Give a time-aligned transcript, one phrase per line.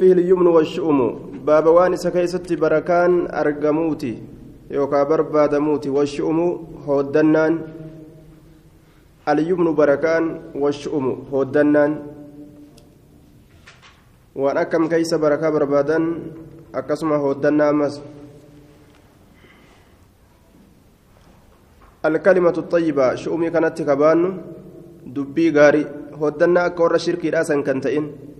[0.00, 0.98] فيه اليمن والشؤم
[1.48, 4.14] باب وان سكيست بركان أرجموتي
[4.70, 6.38] يوكا بربادموتي والشؤم
[6.86, 7.52] هودنان
[9.28, 10.24] اليمن بركان
[10.62, 11.92] والشؤم هودنان
[14.36, 16.04] وان أكم كيس بركا بربادان
[16.74, 17.94] أكسم هودنا مس
[22.04, 24.20] الكلمة الطيبة شؤمي كانت كبان
[25.06, 25.84] دبي غاري
[26.20, 28.35] هودنا أكور شركي راسا كنتئن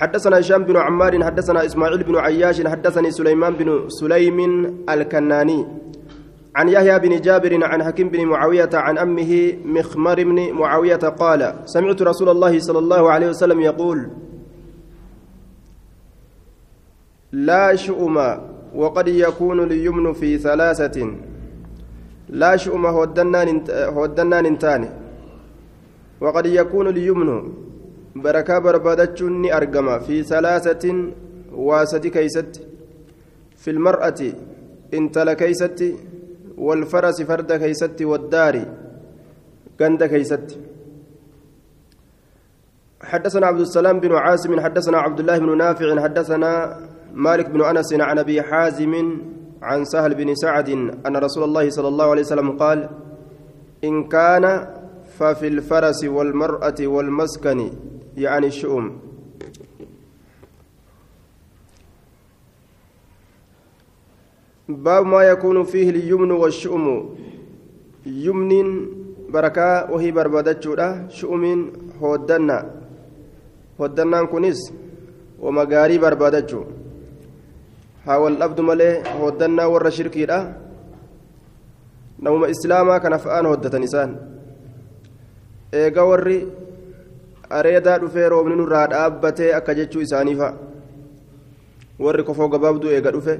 [0.00, 4.38] حدثنا هشام بن عمار حدثنا إسماعيل بن عياش حدثني سليمان بن سليم
[4.88, 5.66] الكناني
[6.56, 12.02] عن يحيى بن جابر عن حكيم بن معاوية عن أمه مخمر بن معاوية قال سمعت
[12.02, 14.10] رسول الله صلى الله عليه وسلم يقول
[17.32, 18.16] لا شؤم
[18.74, 21.14] وقد يكون اليمن في ثلاثة.
[22.28, 24.88] لا شؤم هودنان انتان
[26.20, 27.52] وقد يكون اليمن
[28.16, 30.00] barakaa barbaadachuun ni argama.
[30.00, 31.12] Fi salaasatin
[31.52, 32.60] waa sadi keeysatti
[33.56, 34.34] fi lmar'ati
[34.92, 35.96] intala keeysatti
[36.56, 38.64] walfarasi farda keeysatti waddaari
[39.78, 40.70] keeysatti.
[43.00, 46.78] حدثنا عبد السلام بن عاصم حدثنا عبد الله بن نافع حدثنا
[47.14, 48.92] مالك بن أنس عن أبي حازم
[49.62, 50.68] عن سهل بن سعد
[51.06, 52.88] أن رسول الله صلى الله عليه وسلم قال
[53.84, 54.44] إن كان
[55.18, 57.70] ففي الفرس والمرأة والمسكن
[58.20, 58.86] يعني الشؤم
[64.68, 66.86] باب ما يكون فيه اليمن والشؤم.
[68.06, 68.68] يمن
[69.28, 71.44] بركة وهي بربادتشورا شؤم
[72.00, 72.58] هودنا.
[73.80, 74.60] هودنا كنس
[75.40, 76.62] ومغاري بربادتشو.
[78.06, 80.26] حاول الأبد ملي هودنا ور شركي
[82.20, 84.10] نوم إسلاما كان فآن هودة نسان
[85.96, 86.46] ورّي
[87.59, 90.49] areedaa dhufee roobni nurraa dhaabbatee akka jechuu isaaniifa
[92.05, 93.35] warri kofoo gabaabduu eega dhufe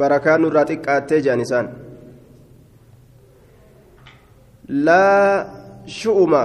[0.00, 1.68] barakaan nurraa xiqqaattee jedhan isaan
[4.88, 5.46] laa
[6.00, 6.42] shu'uma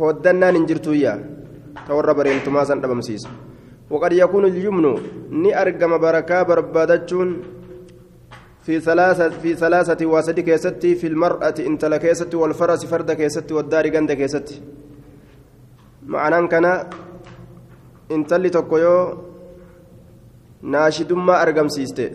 [0.00, 1.18] hoddannaan hin jirtuyyaa
[1.86, 3.30] ta warra bareentumaa san dhabamsiisa
[3.92, 4.92] waqad yakuunu ilyumnu
[5.44, 7.30] ni argama barakaa barbaadachuun
[8.68, 13.88] في ثلاثة في ثلاثة واسد كيستي في المرأة إن تلا كيستي والفرس فرد كيستي والدار
[13.88, 14.56] جند كيستي
[16.11, 16.71] ma'anaan kana
[18.15, 19.03] intalli tokko yoo
[20.75, 22.05] naashidummaa argamsiiste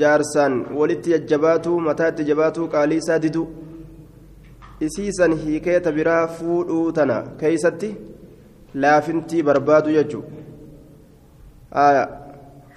[0.00, 3.42] jaarsaan walitti jajjabaatu mataatti jabaatu qaalii isaa didu
[4.86, 7.90] isiisan hiikeeta biraa fuudhuu tana keeysatti
[8.84, 10.32] laafintii barbaadu jechuudha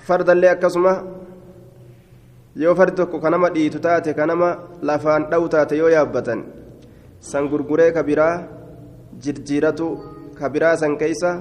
[0.08, 0.94] fardallee akkasuma
[2.64, 4.50] yoo fardi tokko kanama dhiitu taate kanama
[4.90, 6.40] lafaan dhawu taate yoo yaabbatan
[7.32, 8.36] san gurguree ka biraa
[9.26, 9.88] jirjiiratu
[10.40, 11.32] kabiraa san keeysa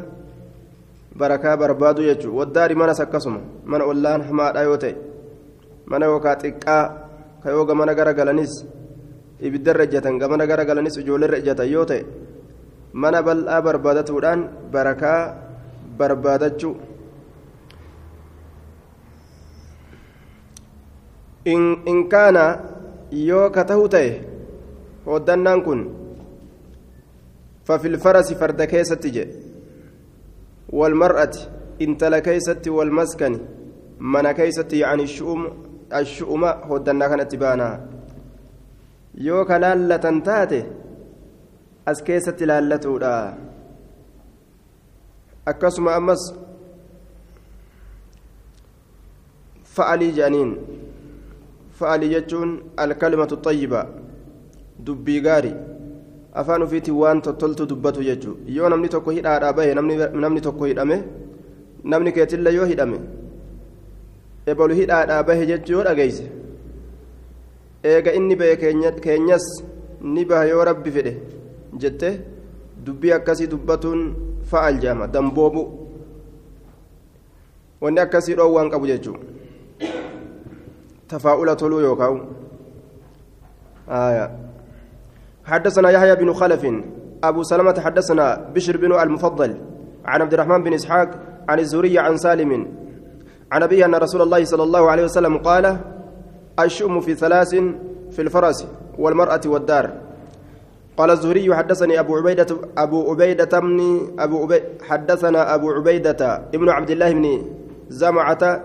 [1.18, 4.94] barakaa barbaadu jechuudha waddaari manas akkasuma mana ollaan hamaadha yoo ta'e
[5.90, 6.82] mana yookaan xiqqaa
[7.42, 8.52] ka yoo gamana gara galanis
[9.40, 12.02] ibiddarra ejjatan gamana gara galanis ijoolleerra ejjatan yoo ta'e
[12.92, 14.40] mana bal'aa barbaadatuudhaan
[14.72, 15.20] barakaa
[15.98, 16.74] barbaadachuu
[21.92, 22.44] in kaana
[23.28, 24.10] yoo ka tahu ta'e
[25.06, 26.05] hoddannaan kun.
[27.66, 29.26] ففي الفرس فرد كيست جي.
[30.68, 31.34] والمرأة
[31.82, 33.40] انتلا كيست والمسكن
[34.00, 35.40] من كيست يعني الشؤم
[35.94, 37.70] الشؤم هدنا كانت بانا
[39.14, 40.64] يوكا لالة تاتي
[41.88, 43.34] أس كيست لالة
[45.48, 46.34] أكسم أمس
[49.64, 50.56] فعلي جانين
[51.78, 53.86] فعلي جتون الكلمة الطيبة
[54.78, 55.75] دبي غاري.
[56.40, 58.40] Afaan ofiitti waan tottoltu dubbatu jechuudha.
[58.56, 60.96] Yoo namni tokko hidhaadhaa bahe namni tokko hidhame
[61.92, 62.98] namni keetilla yoo hidhame
[64.52, 66.24] ebalu hidhaadhaa bahe jechuu yoo dhageeyse
[67.92, 68.56] eega inni bahe
[69.06, 69.46] keenyas
[70.14, 71.12] ni baha yoo rabbi fedhe
[71.84, 72.08] jette
[72.86, 74.00] dubbii akkasii dubbatuun
[74.50, 75.62] fa'al jaama damboobu.
[77.80, 79.20] Wanni akkasii dhoowwaan qabu jechuudha.
[81.08, 82.20] Tafaa'ula toluu yookaan
[85.46, 86.66] حدثنا يحيى بن خلف
[87.24, 89.56] أبو سلمة حدثنا بشر بن المفضل
[90.04, 91.10] عن عبد الرحمن بن إسحاق
[91.48, 92.66] عن الزهري عن سالم
[93.52, 95.76] عن أبيه أن رسول الله صلى الله عليه وسلم قال
[96.60, 97.54] الشؤم في ثلاث
[98.10, 98.66] في الفرس
[98.98, 99.90] والمرأة والدار.
[100.96, 102.46] قال الزهري حدثني أبو عبيدة
[102.78, 107.42] أبو عبيدة بن أبو عبي حدثنا أبو عبيدة ابن عبد الله بن
[107.88, 108.62] زمعة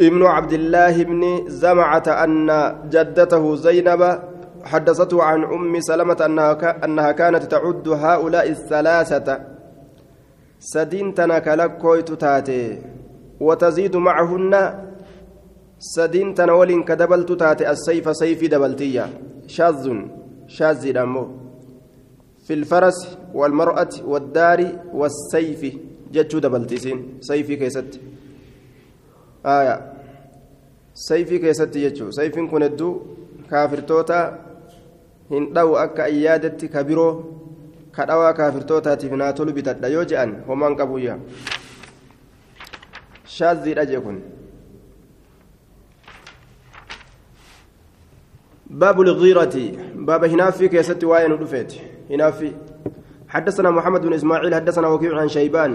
[0.00, 4.18] ابن عبد الله بن زمعة أن جدته زينب
[4.64, 9.40] حدثته عن أم سلمة أنها, أنها كانت تعد هؤلاء الثلاثة
[10.58, 11.82] سدين تنكلك
[12.20, 12.82] تاتي
[13.40, 14.84] وتزيد معهن
[15.78, 19.06] سدين تنول كدبلت تاتي السيف سيف دبلتية.
[19.46, 19.84] شاذ
[20.46, 21.28] شاذ دمو.
[22.46, 24.60] في الفرس والمرأة والدار
[24.92, 25.76] والسيف.
[26.12, 28.00] جتشو دبلتيسين سيفي كيست.
[29.46, 29.92] آية.
[30.94, 32.10] سيفي كيست جتشو.
[32.10, 33.00] سيف كن الدو
[35.30, 37.24] كافرتوتا هندو أكا إيادتي كبيرو
[37.96, 41.18] كدوا كافرتوتاتيف ناتولو بتدى yoo je'an homaan qabuyya
[43.24, 44.20] shaazziidha jee kun.
[48.74, 49.56] باب الغيرة
[49.94, 51.74] باب هنافي كيست واين ودفيت
[52.10, 52.52] هنافي
[53.28, 55.72] حدثنا محمد بن اسماعيل حدثنا وكيع عن شيبان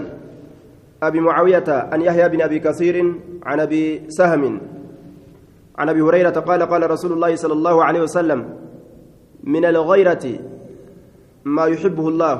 [1.02, 4.60] ابي معاويه عن يحيى بن ابي كثير عن ابي سهم
[5.78, 8.40] عن ابي هريره قال قال رسول الله صلى الله عليه وسلم
[9.44, 10.24] من الغيرة
[11.44, 12.36] ما يحبه الله.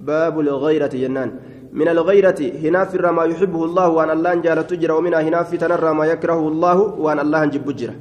[0.00, 1.30] باب الغيرة جنان.
[1.72, 6.48] من الغيرة هنافر ما يحبه الله وأن الله جال تجرى ومنها هناف تنرى ما يكرهه
[6.48, 7.96] الله وأن الله جب جرى.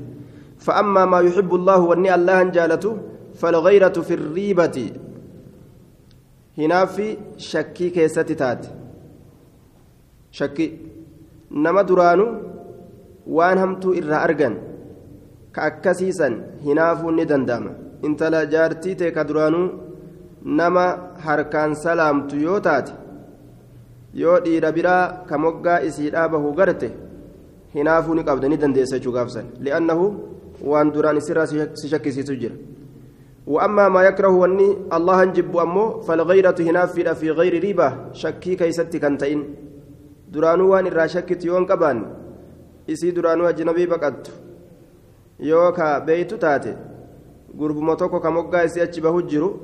[0.58, 2.98] فأما ما يحب الله وأن الله جالته
[3.36, 4.92] فالغيرة في الريبة.
[6.58, 6.96] هناف
[7.38, 8.66] شكي كيست تات.
[10.32, 10.68] شكي.
[11.52, 12.28] نما درانو
[13.28, 14.54] وان همتو إرى أرجن
[15.56, 19.88] كأكسيسا هناف ندندام انت لا جارتي تيك درانو
[20.48, 22.94] nama harkaan salaamtu yoo taate
[24.14, 26.88] yoo dhiira biraa ka moggaa isiidhaa bahu garte
[27.76, 30.06] hinaafuu ni qabda ni dandeessa jechuu gaafsan li'annahu
[30.72, 32.58] waan duraan isirraa si shakkisiisu jira
[33.48, 39.00] وأما ما يكره وني الله نجب أمو فالغيرة هنا في في غير ريبة شكي كيستي
[39.00, 39.40] كنتين
[40.32, 41.98] درانو وان الرا شكت يون كبان
[42.92, 44.28] إسي درانو أجنبي بقت
[45.40, 46.00] يوكا
[47.58, 49.60] بيتو تاتي قرب موتوكو كموكا إسي أجبه الجرو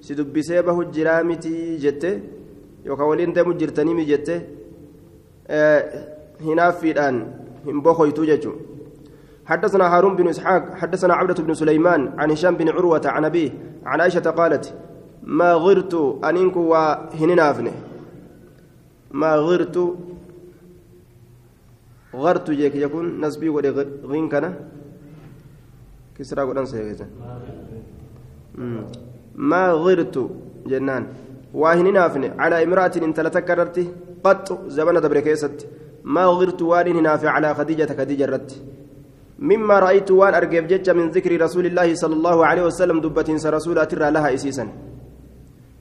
[0.00, 2.10] si dubbisee bahu jiraa miti jette
[2.84, 4.34] yookaan waliin deemu jirtanii mi jette
[6.46, 7.16] hinaaffiidhaan
[7.66, 8.58] hin bokoytu jechuun
[9.46, 13.50] حدثنا هارون بن إسحاق حدثنا عبدة بن سليمان عن هشام بن عروة عن أبيه
[13.86, 14.74] عن عائشة قالت
[15.22, 15.94] ما غرت
[16.24, 17.72] أنينك وهننافنه
[19.10, 19.78] ما غرت.
[22.14, 24.54] غرت جيك يكون نسبي ودغين كان.
[26.18, 27.06] كسرى قدام سيغيزا
[29.36, 30.16] ما غرت
[30.66, 31.04] جنان.
[31.54, 32.24] واهن نافن.
[32.40, 33.78] على امرأة انت لتكررت
[34.24, 35.18] قط زمن دبر
[36.04, 38.50] ما غرت وان نافع على خديجة خديجة رت
[39.38, 43.78] مما رأيت وان أرجف جج من ذكر رسول الله صلى الله عليه وسلم دبة رسول
[43.78, 44.68] أترى لها إسيسا.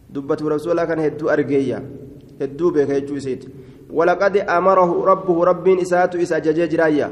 [0.10, 1.80] دبة رسول كان هدو أرجيا
[2.42, 3.44] هدو بك هدو إسيت
[3.90, 7.08] ولقد أمره ربه رب إسات إسا ججرايا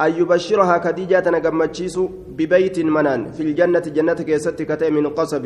[0.00, 1.98] أن يبشرها خديجة نجمتشيس
[2.38, 5.44] ببيت منان في الجنة جنة كيست كتئ من قصب.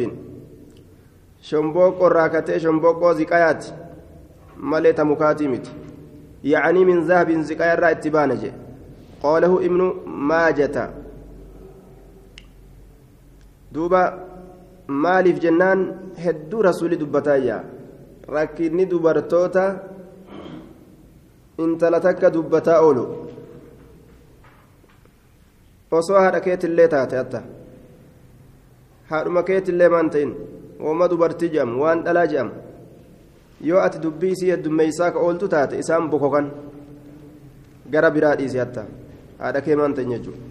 [1.42, 3.64] شنبوك راكتئ شنبوك زكايات.
[4.58, 5.66] مليت مكاتمت
[6.44, 8.42] يعني من ذهب زكايا اتبانج
[9.22, 10.90] قاله ابن ماجة.
[13.72, 14.28] دوبا
[14.88, 15.80] maaliif jennaan
[16.16, 17.56] hedduu rasuuli dubbataayya
[18.28, 19.64] rakkinni dubartoota
[21.58, 23.27] intala takka dubbataa oolu
[25.90, 27.42] osoo haadha keetillee taate atta
[29.10, 30.34] haadhuma keetillee maan ta'in
[30.86, 32.52] wama dubartii jedhamu waan dhalaa jedhamu
[33.70, 36.50] yoo ati dubbii isii heddummeeysaa ka ooltu taate isaan bokokan
[37.92, 38.86] gara biraa dhiisi hatta
[39.38, 40.42] haadha kee maan ta'in jechuudha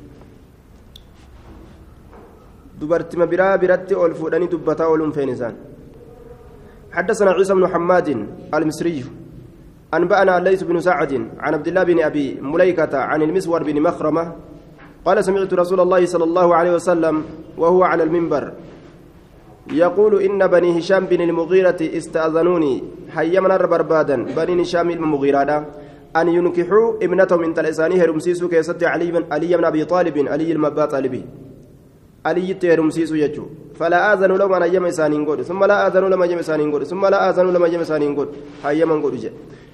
[2.80, 5.56] dubartima biraa biratti ol fuudhanii dubbataa ooluun feen isaan
[6.98, 8.08] حدثنا عيسى بن حماد
[8.54, 9.06] المصري
[9.94, 14.24] أنبأنا ليث بن سعد عن عبد الله بن أبي مليكة عن المسور بن مخرمة
[15.08, 17.16] قال سمعت رسول الله صلى الله عليه وسلم
[17.58, 18.44] وهو على المنبر
[19.72, 22.84] يقول إن بني هشام بن المغيرة استأذنوني.
[23.16, 25.66] حيما بربادا بني هشام المغيرة
[26.20, 30.86] أن ينكحوا ابنتهم من تلسانه رمسيسو كيست علي بن علي بن أبي طالب علي المبا
[30.86, 31.24] طالبي
[32.26, 33.46] علي تيرمسيسو يجو.
[33.80, 34.86] فلا آذن لهم أن أيام
[35.50, 38.12] ثم لا آذن لهم أيام إسانين ثم لا آذن لهم أيام إسانين
[38.64, 39.14] حيما قول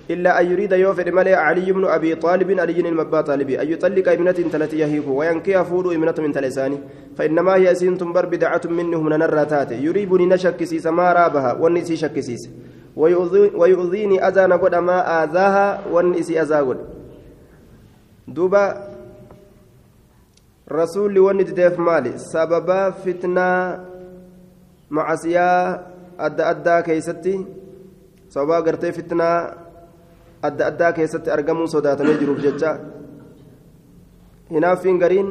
[0.10, 4.32] إلا أن يريد يوفر ملئ علي بن أبي طالب علي المبا طالبي أن يطلق ابنة
[4.32, 6.78] تلتي يهيك وينكي فول ابنة من تلساني
[7.16, 12.50] فإنما هي سين تنبر بدعة منهم ننراتات يريبني نشكسيس ما رابها والنسي شكسيس.
[13.56, 16.76] ويؤذيني أذى نقول ما آذاها والنسي أذى
[18.28, 18.66] دوبا
[20.72, 22.18] رسول وني تدف مالي.
[22.18, 23.80] سببا فتنة
[24.92, 25.74] معصية
[26.20, 27.46] أدى أدى كيستي.
[28.30, 29.63] سببا قرتي فتنة
[30.48, 32.72] adda addaa keessatti argamuu sodaatamee jiruuf jecha
[34.56, 35.30] hinaaffiin gariin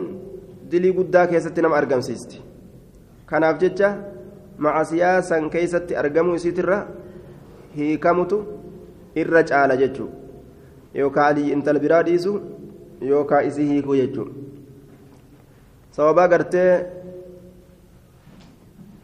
[0.71, 2.42] dilii guddaa keessatti nama argamsiisti
[3.33, 3.90] kanaaf jecha
[4.66, 6.78] macasiyaa san keeysatti argamuu isiitirra
[7.76, 8.38] hiikamutu
[9.25, 10.09] irra caala jechuu
[11.00, 12.33] yookaa alii intala biraa dhiisu
[13.11, 14.26] yookaa isii hiikuu jechuu
[15.97, 16.73] sababaa gartee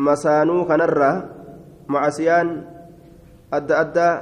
[0.09, 1.15] masaanuu kanarraa
[1.95, 2.51] macasiyaan
[3.59, 4.13] adda addaa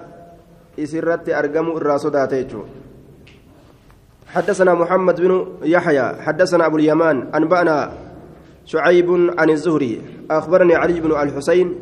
[0.76, 2.64] isirratti argamuu irraa
[4.26, 7.92] حدثنا محمد بن يحيى حدثنا أبو اليمان أنبأنا
[8.66, 11.74] شعيب عن الزهري أخبرني علي بن الحسين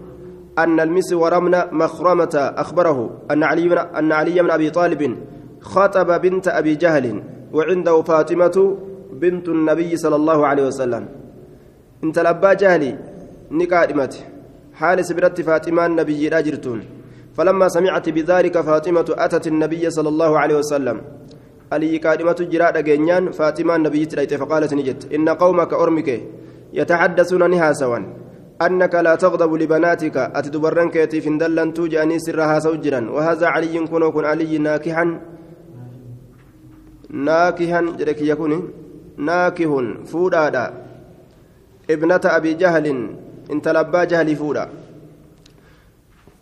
[0.58, 2.98] أن المسور بن مخرمة أخبره
[3.30, 5.16] أن علي بن أن علي بن أبي طالب
[5.60, 7.22] خطب بنت أبي جهل
[7.52, 8.76] وعنده فاطمة
[9.12, 11.08] بنت النبي صلى الله عليه وسلم.
[12.04, 12.98] انت الأبا جهلي
[13.50, 14.14] نقادمت.
[14.74, 16.80] حال سبرت فاطمة النبي راجرتون
[17.36, 21.00] فلما سمعت بذلك فاطمة أتت النبي صلى الله عليه وسلم.
[21.72, 26.08] علي قادمة جراء جنيان فاطمة النبي تليت فقالت نجت إن قومك أرمك
[26.72, 27.98] يتحدثون نهاسوا
[28.62, 33.10] أنك لا تغضب لبناتك أتدبرن كيتي في دلن توجاني سرها سوجرا.
[33.10, 35.20] وهذا علي كن وكن علي ناكحا.
[37.10, 38.52] ناكحا جرك يكون
[39.18, 39.70] ناكح
[40.06, 40.74] فودا
[41.90, 42.86] ابنة أبي جهل
[43.50, 44.64] انت لبا جهل فودا.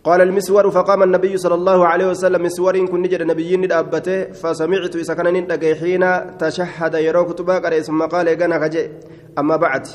[0.05, 5.47] قال المسور فقام النبي صلى الله عليه وسلم مسور كن نجد نبيين دابته فسمعت سكنن
[5.47, 6.05] دغي حين
[6.39, 8.91] تشهد يرو كتبا ثم قال غنا كجي
[9.39, 9.87] أما بعد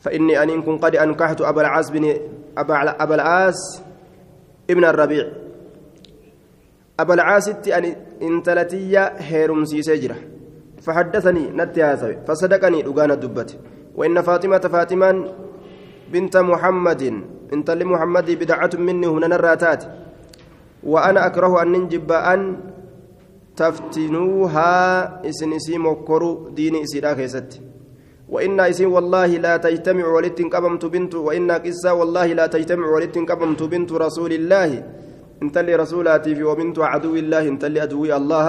[0.00, 2.16] فإني أن كن قد أنكحت أبا العاص بن
[2.58, 3.82] أبا العاص
[4.70, 5.26] ابن الربيع.
[7.00, 10.16] أبا العاص أن انتلتي هيرم سيسجره
[10.82, 13.58] فحدثني نتياسوي فصدقني دغانا دبت
[13.96, 15.28] وإن فاطمة فاطمان
[16.12, 17.02] بنت محمد
[17.52, 19.84] انت لمحمد بدعة مني هنا الراتات
[20.82, 22.56] وأنا أكره أن ننجب أن
[23.56, 24.74] تفتنوها
[25.28, 27.60] إسن إسي مكرو دين إسيرا كيست
[28.28, 33.62] وإن إسي والله لا تجتمع ولتن قبمت بنت وإن قصة والله لا تجتمع ولتن قبمت
[33.62, 34.70] بنت رسول الله.
[35.42, 38.48] انت لي رسولاتي في وبنت عدو الله انت لي أدوي الله.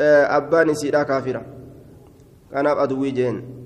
[0.00, 1.42] أبان إسيرا كافرة
[2.52, 3.59] كان أدوي جين.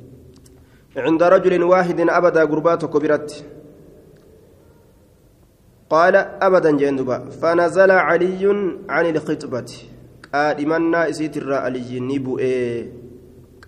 [0.97, 3.45] عند رجل واحد أبدا قربات كبرت.
[5.91, 8.43] قال أبدا جندبا فنزل علي
[8.89, 9.73] عن الخطبة.
[10.35, 12.41] قادمنا إسيت الراء علي نبؤ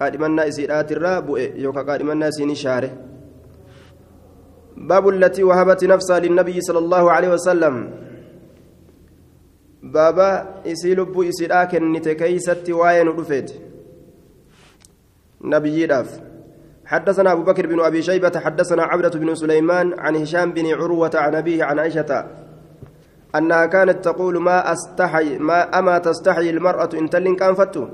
[0.00, 2.54] قادمنا إسيرات الراء بؤ يوكا قادمنا سيني
[4.76, 7.90] باب التي وهبت نفسها للنبي صلى الله عليه وسلم.
[9.82, 13.52] بابا إسي لبو إسيراك النتكيست واين رفيت
[15.40, 16.25] نبي داف.
[16.86, 21.34] حدثنا أبو بكر بن أبي شيبة حدثنا عبدة بن سليمان عن هشام بن عروة عن
[21.34, 22.26] أبيه عن عائشة
[23.36, 27.84] أنها كانت تقول ما أستحي ما أما تستحي المرأة إن تلين كان فتو؟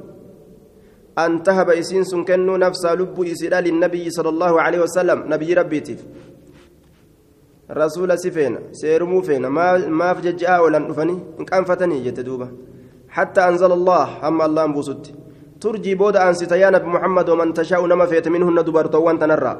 [1.18, 5.24] أن تهب إسين سنكنو نفس لب إسئلة للنبي صلى الله عليه وسلم.
[5.32, 5.96] نبي ربيتي
[7.70, 11.18] رسول سفين سيرمو فين ما ما في جاء ولا نفني.
[11.40, 12.48] إن كان فتني جتدوبة
[13.08, 15.12] حتى أنزل الله أما الله بوسطي
[15.62, 19.54] ترجي بود أن ستيا نبي محمد ومن تشاء نما فيت منهن دبرتوان تنرى.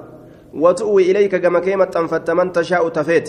[0.55, 3.29] وتؤوي إليك كما كيمة أنفت من تشاء تفيت.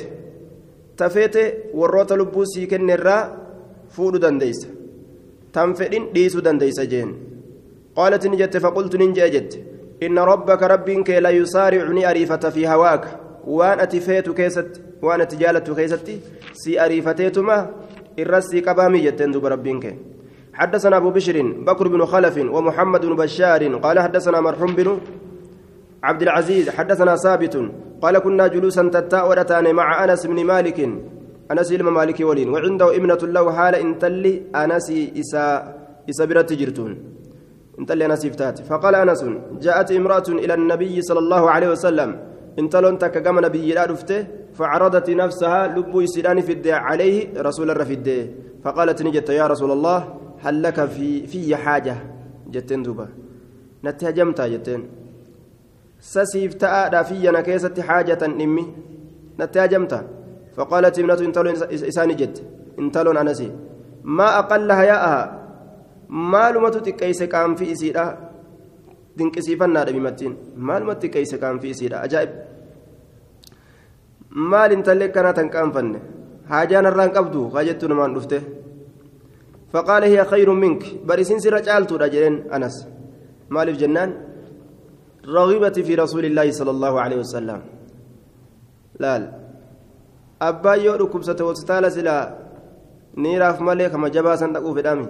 [0.97, 1.35] تفيت
[1.73, 3.17] وروت لبوسي كنرى
[3.89, 4.67] فود دنديس.
[5.53, 7.09] تنفدين ديسو دنديس جين.
[7.95, 9.59] قالت نجت فقلت ننجت
[10.03, 13.19] إن ربك ربك لا يسارعني أريفة في هواك.
[13.47, 16.07] وأن أتفيت كيست وأن تجالت كيست
[16.53, 17.69] سي أريفتيتما
[18.19, 20.12] الرسي كبامي جتن دب ربك
[20.53, 24.87] حدثنا أبو بشر بكر بن خلف ومحمد بن بشار قال حدثنا مرحوم بن
[26.03, 27.55] عبد العزيز حدثنا ثابت
[28.01, 30.79] قال كنا جلوسا تتاورتان مع أنس بن مالك.
[31.51, 34.87] أنس إلما مالك ولين وعنده ابنة له حال انتلي أنس
[35.21, 35.45] إسا
[36.09, 36.91] إسا برت جرتون.
[37.79, 39.21] انتلي أنس افتات فقال أنس
[39.65, 42.09] جاءت امرأة إلى النبي صلى الله عليه وسلم.
[42.59, 47.17] انتلون تكقم نبي لا رفته فعرضت نفسها لب يسيران في الدين عليه
[47.47, 48.07] رسول الرفيد
[48.63, 49.99] فقالت نجت يا رسول الله
[50.43, 51.95] هل لك في في حاجة
[52.53, 53.07] جتين دوبا
[53.85, 54.81] نتهجمتا جتين
[55.99, 58.65] سسيف تأدى في نكيسة حاجة نمي
[59.39, 59.99] نتهجمتا
[60.55, 61.55] فقالت ابنة انتلون
[61.89, 62.35] إساني جت
[62.79, 63.49] انتلون أنسي
[64.17, 65.43] ما أقل حياءها
[66.13, 68.05] maalumatu xiqqeeyse qaanfi isiidha
[69.17, 70.33] dinqisiifannaadha bimattiin
[70.67, 72.31] maaluma xiqqeeyse qaanfi isiidha ajaa'ib
[74.51, 75.99] maal intallee kanaa tan qaanfanne
[76.51, 78.37] haajaan irraan qabdu haa jettu namaan dhufte
[79.73, 80.83] فقال هي خير منك.
[81.05, 82.87] برسين سر جالتو رجلين أنس.
[83.49, 84.09] مالف جنان.
[85.25, 87.61] رغبت في رسول الله صلى الله عليه وسلم.
[88.99, 89.31] لا
[90.41, 92.37] أبا يورو كبسة وستالة سلا.
[93.17, 95.07] نيراف ملك ما جبا صندوق في دامي.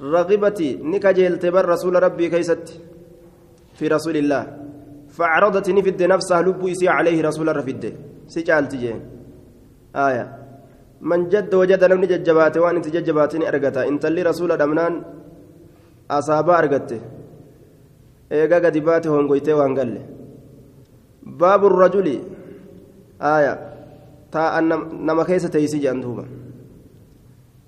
[0.00, 2.80] رغبتي نكجلت بر رسول ربي كيست.
[3.74, 4.42] في رسول الله.
[5.08, 7.94] فعرضت نفد نفسها لب إسي عليه رسول الرفد
[8.28, 9.00] سجالت جين.
[9.96, 10.39] آية.
[11.00, 14.94] من جد وجد نمني ججبات وان انت ججباتني أرقتا انت اللي رسول الأمنان
[16.10, 17.00] أصابا أرقته
[18.32, 19.92] إيقا قد هونغويته وانقل
[21.40, 22.06] باب الرجل
[23.22, 23.70] آية
[24.30, 24.70] taa'an
[25.06, 26.24] nama keessa teeysi jedhan duuba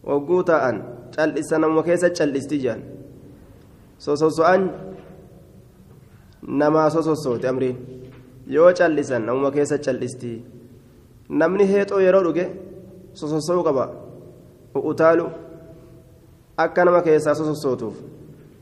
[0.07, 0.77] wagguu taa'an
[1.15, 2.83] cal'isa nama keessa cal'isti jedhan
[3.99, 4.71] sososo'an
[6.61, 7.77] namaa sosossoote amriin
[8.57, 10.33] yoo cal'isan namuma keessa cal'isti
[11.43, 12.47] namni heexoo yeroo dhuge
[13.15, 13.91] sosossoo qaba
[14.75, 15.27] utaalu
[16.57, 17.97] akka nama keessaa sosossootuuf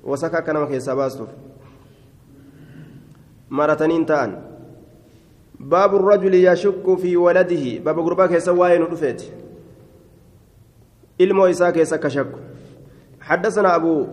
[0.05, 1.29] wasaka akka nama keessaa baastuuf.
[3.51, 4.51] Marataniin ta'an
[5.61, 9.23] باب الرجل يشك في ولده باب غربا كيسا واين رفيت
[11.21, 12.33] علمو إساء كيسا كشك
[13.21, 14.07] حدثنا أبو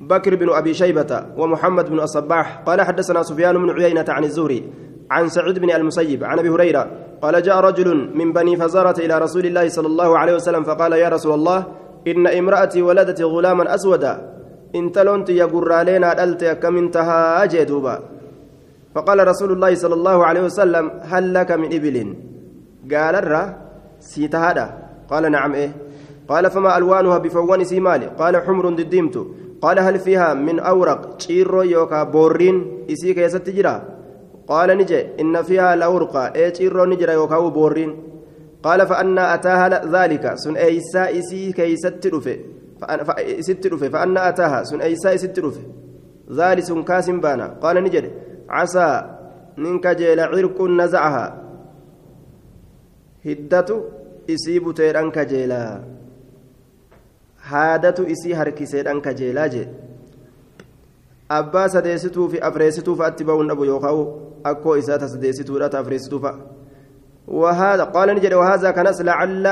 [0.00, 4.72] بكر بن أبي شيبة ومحمد بن الصباح قال حدثنا سفيان بن عيينة عن الزهري
[5.10, 6.90] عن سعيد بن المسيب عن أبي هريرة
[7.22, 11.08] قال جاء رجل من بني فزارة إلى رسول الله صلى الله عليه وسلم فقال يا
[11.08, 11.66] رسول الله
[12.06, 14.32] إن امرأتي ولدت غلاما أسودا
[14.74, 17.98] إن تلونت يقر علينا ألت كم انتهى أجدوبا
[18.94, 21.96] فقال رسول الله صلى الله عليه وسلم هل لك من إبل؟
[22.92, 23.56] قال الرا
[24.00, 24.66] سيتهادا
[25.10, 25.72] قال نعم إيه.
[26.28, 29.26] قال فما ألوانها بفوان سيمالي؟ قال حمر دديمت
[29.62, 33.82] قال هل فيها من أورق؟ شيرو يوكا بورين إسيك يستجرا
[34.52, 37.90] قال نجي إن فيها لأورقا إيه شيرو نجرا يوكا بورين.
[38.66, 40.24] قال فأنا أتاها ذلك.
[40.42, 42.38] سن أيسا إسي كي سترفه.
[43.94, 44.58] فأنا أتاها.
[44.68, 45.64] سن أيسا سترفه.
[46.38, 47.46] ذلك كاسم بانا.
[47.62, 48.04] قال نجد
[48.56, 48.88] عسى
[49.58, 51.26] ننك جيل عرق نزعها.
[53.26, 53.70] هدة
[54.30, 55.64] إسيب تيران كجيلا
[57.50, 59.68] haadatu isii harkiseedhaan kajeelaa jee
[61.40, 64.02] abbaa sadeessituu fi afreessituu fa'atti ba'uun dhabu yookaan
[64.50, 66.52] akkoo isaa ta sadeessituudha ta afreessituu fa'a
[67.28, 69.46] وهذا قال نجد وهذا كنس لعل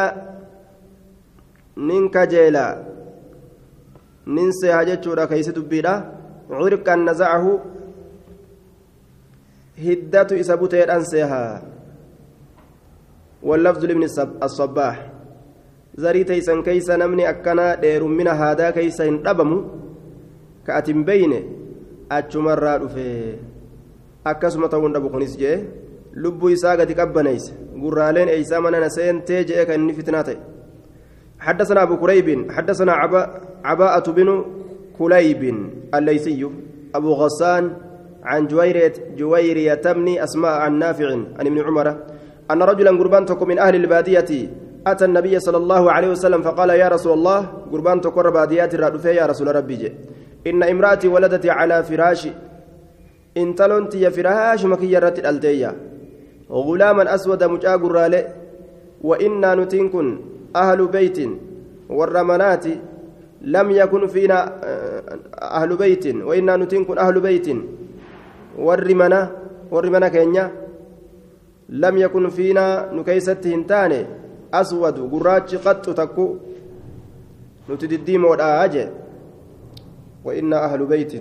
[1.76, 2.66] نين كجيلا
[4.26, 5.94] ننسى هجتشورا كيس دبيرا
[6.50, 7.46] عرقا نزعه
[9.78, 11.62] هدة إسابوتي أنسيها
[13.42, 14.04] واللفظ لابن
[14.42, 14.96] الصباح
[16.00, 19.56] zarii teeysan keeysa namni akkana dheerummina haadaa keeysa hin dhabamu
[20.66, 21.40] ka ati hin beyne
[22.18, 23.06] achumarraa dhufe
[24.30, 25.58] akkasuma ta'uun dhabu kunis jee
[26.22, 30.40] lubbuu isaa gadi qabbaneyse gurraaleen eeysaa mana na seentee jee kan inni fitnaa ta'e
[31.40, 33.22] حدثنا أبو كريب حدثنا عبا
[33.64, 34.44] عباءة بن
[34.98, 35.42] كليب
[35.94, 36.50] الليثي
[36.94, 37.72] أبو غسان
[38.24, 41.96] عن جويرية جويرية بن أسماء عن نافع عن ابن عمر
[42.50, 44.30] أن رجلا قربان من أهل البادية
[44.86, 47.40] أتى النبي صلى الله عليه وسلم فقال يا رسول الله
[47.72, 49.92] قربان تقر باديات الرادفة يا رسول ربي جي.
[50.46, 52.30] إن امرأتي ولدت على فراشي
[53.36, 55.76] إن تلنت يا فراش مكي رت الألتية
[56.50, 58.34] غلاما أسود مجا قرالي
[59.02, 60.18] وإنا نتنكن
[60.56, 61.18] أهل بيت
[61.88, 62.64] والرمنات
[63.40, 64.38] لم يكن فينا
[65.42, 67.48] أهل بيت وإنا نتنكن أهل بيت.
[68.58, 69.30] والرمنا
[69.70, 70.52] والرمنا كينيا
[71.68, 74.06] لم يكن فينا نكيست هنتاني.
[74.52, 76.24] aswadu gurraachi qaxxu takku
[77.68, 78.88] nuti diddiimoodhaa jee
[80.24, 81.12] وإنا أهل بيت.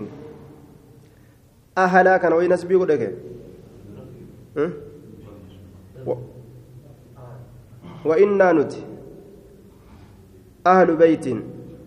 [1.78, 3.16] أهلا كان وين نسبي قدك
[6.06, 6.14] و...
[8.06, 8.74] وإنا نت.
[10.68, 11.26] أهل بيت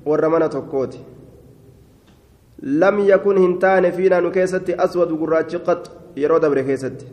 [0.07, 0.99] ورمنا تكوت.
[2.63, 6.03] لم يكن هنتان فينا نكيست أسود قراج قط.
[6.17, 7.07] يرود بركيست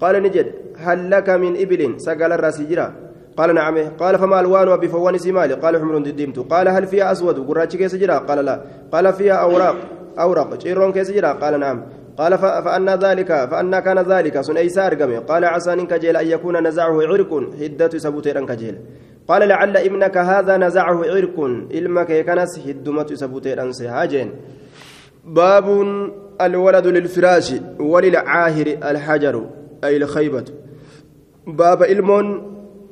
[0.00, 3.09] قال نجد هل لك من إبل؟ سقال الراس جرا
[3.40, 3.76] قال نعم.
[4.00, 8.18] قال فما الوانها بفوان سمالي قال حمر دديمت قال هل فيها أسود؟ قراش كيس جرا؟
[8.28, 8.60] قال لا.
[8.92, 9.76] قال فيها أوراق.
[10.18, 10.60] أوراق.
[10.62, 11.82] شيرون كيس جرا؟ قال نعم.
[12.18, 14.40] قال فأنا ذلك فأنا كان ذلك.
[14.40, 17.32] سن أيسا أرقمي قال عسى كجيل أن يكون نزعه عرق.
[17.60, 18.78] هدة سبوتيرا كجيل.
[19.28, 21.40] قال لعل ابنك هذا نزعه عرق.
[21.74, 24.30] إلمك يكنس هدمة سبوتيرا سهاجين.
[25.24, 25.66] باب
[26.40, 29.46] الولد للفراش وللعاهر الحجر
[29.84, 30.44] أي الخيبة.
[31.46, 32.10] باب علم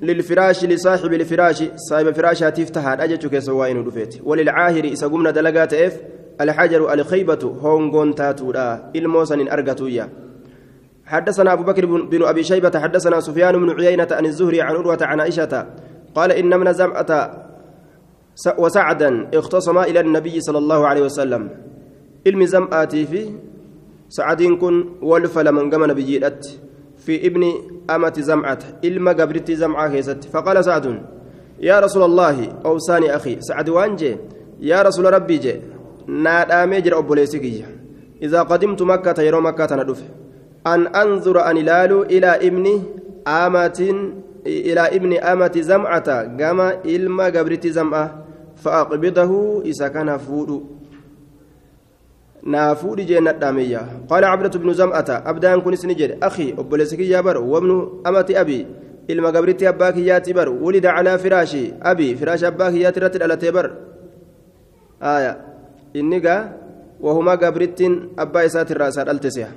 [0.03, 1.65] للفراش لصاحب الفراش.
[1.91, 4.21] صاحب فراش تفتح أجتك سوائن دفيت.
[4.25, 6.01] وللعاهر إذا قمنا دلقات إف
[6.41, 8.91] الحجر الخيبة هونغون تاتورا.
[8.97, 10.09] الموسن أرقتويا
[11.07, 15.21] حدثنا أبو بكر بن أبي شيبة حدثنا سفيان بن عيينة عن الزهري عن عروة عن
[15.21, 15.67] عائشة.
[16.15, 17.11] قال إن من زمعة
[18.59, 21.51] وسعدا اختصما إلى النبي صلى الله عليه وسلم.
[22.27, 23.31] علم زمآتي في
[24.09, 26.47] سعد كن ولف لمن قمن بجيئت
[27.09, 27.43] في ابن
[27.91, 30.25] أمة زمعة إلما قبرتي زمعة كيست.
[30.33, 30.87] فقال سعد
[31.61, 33.41] يا رسول الله أوصاني أخي.
[33.41, 34.17] سعد وانجي
[34.61, 35.55] يا رسول ربي جي
[36.07, 37.65] نادامي جرى أبوليسكي
[38.23, 40.03] إذا قدمت مكة يرو مكة ندف
[40.67, 42.83] أن أنظر أن لالو إلى ابن
[43.27, 43.81] آمة
[44.47, 48.25] إلى ابن آمة زمعة كما إلما قبرت زمعة
[48.57, 50.19] فأقبضه إذا كان
[52.43, 58.03] فود نافود جنة دامية قال عبدة بن زمعة أبدان كن سنجد أخي أبلسك يابر وابن
[58.07, 58.67] أمة أبي
[59.11, 63.75] إلما قبرت أباك ياتي بر ولد على فراشي أبي فراش أباك ياتي رتل على تبر
[65.03, 65.45] آية.
[65.97, 66.23] إني
[67.01, 67.81] وهما قبرت
[68.19, 69.49] أبا إسات الرأس التسيح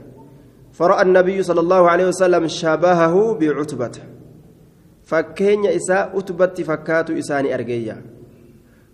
[0.72, 3.91] فرأى النبي صلى الله عليه وسلم شبهه بعتبة.
[5.04, 8.02] فكين إساء أتبت فكات إساني أرقية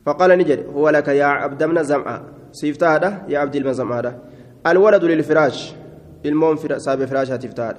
[0.06, 2.37] فقال نجد هو لك يا عبد من زمعة.
[2.52, 4.20] سيفتا هذا يا عبد المزمع هذا
[4.68, 5.74] الولد للفراش
[6.24, 6.78] فر...
[6.78, 7.76] ساب فراش هتفتا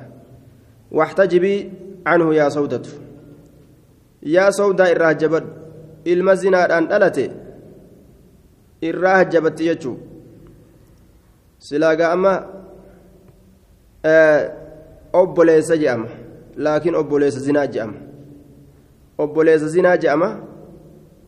[0.90, 1.72] واحتجبي
[2.06, 2.82] عنه يا سودة
[4.22, 5.44] يا سودة الراجبت
[6.06, 7.30] المزنا أن ألتي
[8.84, 9.96] الراجبت يجو
[11.58, 12.32] silaagaa amma
[15.12, 16.08] obboleessa je'ama
[16.56, 17.98] laakiin obboleessa zinaa je'ama
[19.18, 20.28] obboleessa zinaa je'ama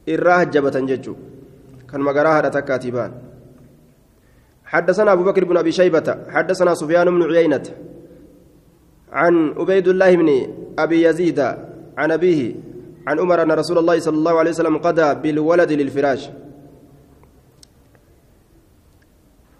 [0.06, 1.22] irraa hajjabatan jechuudha
[1.86, 3.16] kan magaraa haadha takkaatii ba'an
[4.70, 7.66] حدثنا أبو بكر بن أبي شيبة حدثنا سفيان بن عيينة
[9.12, 10.28] عن عبيد الله بن
[10.78, 11.40] أبي يزيد
[11.98, 12.54] عن أبيه
[13.06, 16.30] عن عمر أن رسول الله صلى الله عليه وسلم قضى بالولد للفراش.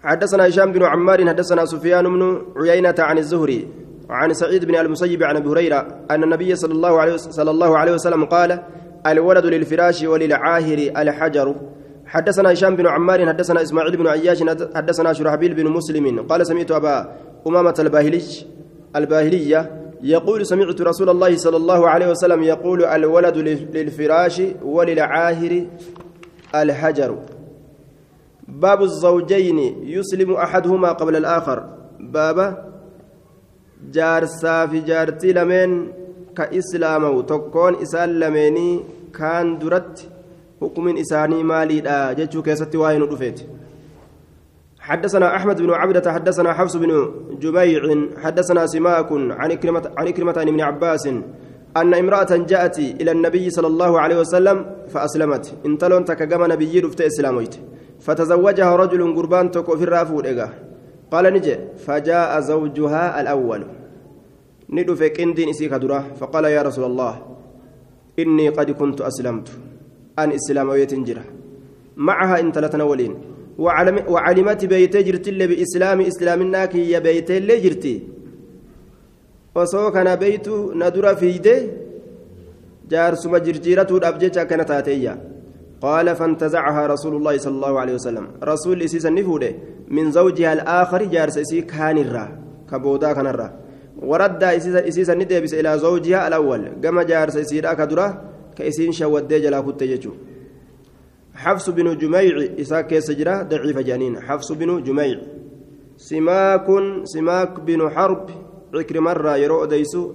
[0.03, 2.21] حدثنا هشام بن عمار حدثنا سفيان بن
[2.57, 3.67] عيينة عن الزهري
[4.09, 7.91] عن سعيد بن المسيب عن أبي هريرة أن النبي صلى الله عليه صلى الله عليه
[7.91, 8.63] وسلم قال
[9.07, 11.55] الولد للفراش وللعاهر الحجر.
[12.13, 14.39] حدثنا هشام بن عمار حدثنا إسماعيل بن عياش
[14.75, 16.05] حدثنا شرحبيل بن مسلم.
[16.29, 16.95] قال سمعت أبا
[17.47, 18.21] أمامة الباهلي
[18.95, 19.61] الباهلية
[20.03, 23.37] يقول سمعت رسول الله صلى الله عليه وسلم يقول الولد
[23.75, 25.53] للفراش وللعاهر
[26.55, 27.11] الحجر.
[28.47, 29.59] باب الزوجين
[29.95, 31.57] يسلم أحدهما قبل الآخر.
[31.99, 32.71] بابا
[33.95, 35.71] jaarsaa fi jaartii lameen
[36.37, 38.73] ka islaamawu tokkoon isaan lameenii
[40.97, 43.45] isaanii maaliidha jechuu keessatti waa'ee nu dhufeeti.
[44.81, 47.81] حدثنا أحمد بن عبدة حدثنا حفص بن جميع
[48.17, 51.07] حدثنا سماك عن كلمة عن كلمة عن ابن عباس
[51.77, 55.53] أن امرأة جاءت إلى النبي صلى الله عليه وسلم فأسلمت.
[55.65, 57.55] انتلون تكجم نبي رفت إسلاميت
[57.99, 60.27] فتزوجها رجل قربان تكو في الرافود
[61.11, 63.61] قال نجي فجاء زوجها الأول.
[64.69, 65.73] ندف كندين إسيك
[66.19, 67.13] فقال يا رسول الله
[68.19, 69.47] إني قد كنت أسلمت.
[70.19, 71.25] أن إسلامية جرة
[71.97, 73.15] معها إن ثلاثة ولين.
[73.57, 78.01] وعلم وعلمت بيت جرت اللي بإسلام إسلامنا كي يا بيت اللي جرتي.
[79.55, 81.57] وسو كان بيت ندر في يده
[82.89, 85.21] جار سما جرجيرته الأبجة كانت هاتية
[85.81, 88.27] قال فانتزعها رسول الله صلى الله عليه وسلم.
[88.43, 89.51] رسول إسيس النفوده
[89.87, 92.25] من زوجها الآخر جارس إسي كان الرا
[92.71, 93.53] كبودا كان الرا
[94.01, 96.71] ورد إسيس الندبس إلى زوجها الأول.
[96.83, 98.30] كما جارس إسيرا كدرا.
[98.55, 100.11] كإسين شود جلا كنت يجو.
[101.35, 104.21] حفص بن جميع إساك سجرة ضعيف جانين.
[104.21, 105.19] حفص بن جميع.
[105.97, 106.67] سماك
[107.03, 108.29] سماك بن حرب
[108.73, 110.11] عكرم مرة يرو ديسو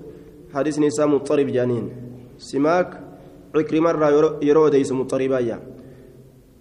[0.55, 1.91] حديث نساء مضطرب جانين.
[2.39, 3.01] سماك
[3.55, 5.61] عكرم مرة يرو ديسو مضطربايا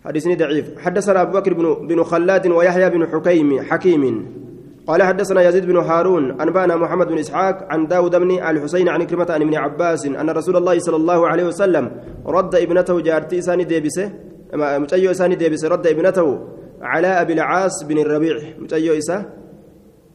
[0.06, 0.80] حديثني ضعيف.
[0.80, 4.45] حدثنا أبو بكر بن بن خلاد ويحيى بن حكيم حكيم.
[4.88, 9.28] قال حدثنا يزيد بن هارون أنبأنا محمد بن إسحاق عن داود بن الحسين عن كلمة
[9.30, 11.92] عن ابن عباس أن رسول الله صلى الله عليه وسلم
[12.26, 14.12] رد ابنته جارتي ساني ديبسه
[14.54, 16.48] متأيو ساني ديبسه رد ابنته
[16.82, 19.26] على أبي العاص بن الربيع متأيو إسا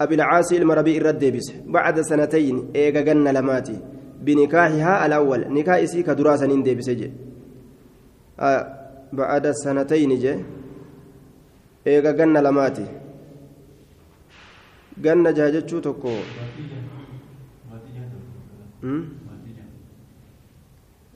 [0.00, 3.78] أبي العاص المربيع الرد ديبسه بعد سنتين إيغا جن لماتي
[4.22, 7.10] بنكاحها الأول نكاح إسي كدراسة ديبسه
[8.40, 8.66] آه
[9.12, 10.38] بعد سنتين جه
[11.86, 12.99] إيغا جن لماتي.
[15.00, 16.10] Ganna jaha jechuu tokko.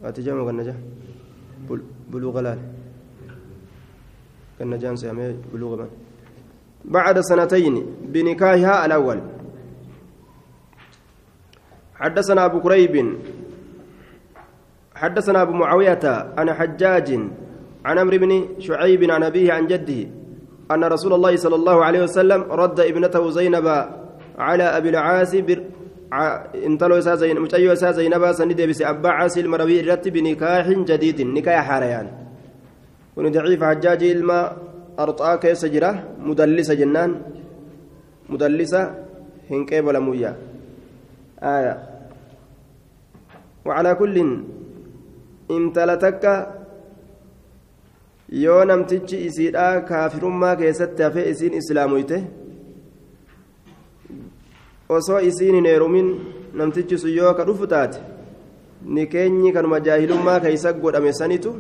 [0.05, 0.79] Ati jama ganna jaha?
[2.11, 2.59] Buluuga laal
[4.59, 5.91] ganna jahan sehamee buluuga man
[6.85, 9.19] بعد سنتين بنكاحها الأول
[11.97, 13.17] حدثنا أبو كريب
[14.95, 16.05] حدثنا أبو معاوية
[16.39, 17.09] عن حجاج
[17.85, 20.01] عن عمرو بن شعيب عن أبيه عن جده
[20.71, 23.67] أن رسول الله صلى الله عليه وسلم رد ابنته زينب
[24.39, 25.61] على أبي العاص بر
[26.99, 32.07] إسا زين متأيو إسا زينب سند بس أبا عاص المروي رت بنكاح جديد نكاح حاريان
[33.17, 34.57] ون ضعيف حجاج الماء
[34.99, 37.11] أرطاء كيس جرة مدلسة جنان
[38.29, 38.83] مدلسة
[39.51, 40.37] هنكيب ولا مويا.
[41.43, 41.75] آية.
[43.67, 44.17] وعلى كل
[45.51, 46.25] انتلتك
[48.43, 52.19] yoo namtichi isiidhaa kaafirummaa keessatti hafee isiin islaamoyte
[54.97, 56.11] osoo isiin hin heerumin
[56.61, 58.01] namtichi sun yoo ka dhufu taate
[58.97, 61.55] ni keenyi kanuma jaahilummaa keeysa godhame sanitu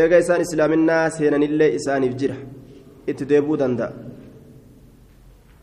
[0.00, 2.36] eega isaan islaaminaa seenanillee isaaniif jira.
[3.10, 3.92] Itti deebuu danda'a.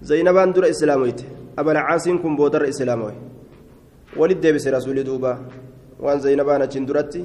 [0.10, 1.26] Zaynabaan dura islaamoyte.
[1.58, 3.16] Abalacaasiin kun boodarra islaamoye.
[4.20, 5.32] Walit deebise rasuuli duuba.
[6.04, 7.24] Waan zaynabaan achiin duratti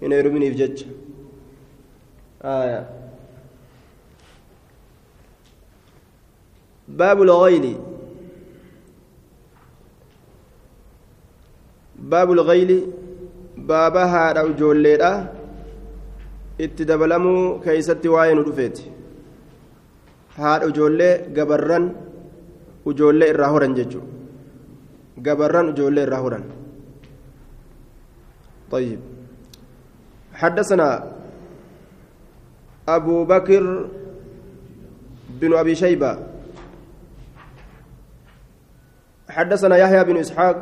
[0.00, 0.86] hin heeruminiif jecha
[6.87, 7.77] باب الغيل
[11.95, 12.71] باب الغيل
[13.57, 15.13] بابا هذا وجوليدا
[16.63, 18.83] itti dabalamuu keeysatti waa'ee nu dhufeeti
[20.37, 21.85] haadha ijoollee gabarran
[22.91, 24.11] ijoollee irraa horan jechuudha
[25.27, 26.45] gabarran ijoollee irraa horan
[28.73, 28.99] طيب
[30.33, 30.87] حدثنا
[32.88, 33.88] أبو بكر
[35.40, 36.18] بن أبي شيبة.
[39.28, 40.56] حدثنا يحيى بن إسحاق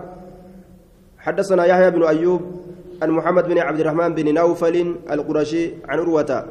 [1.19, 2.43] حدثنا يحيى بن أيوب
[3.03, 6.47] عن محمد بن عبد الرحمن بن نوفل القرشي عن عروة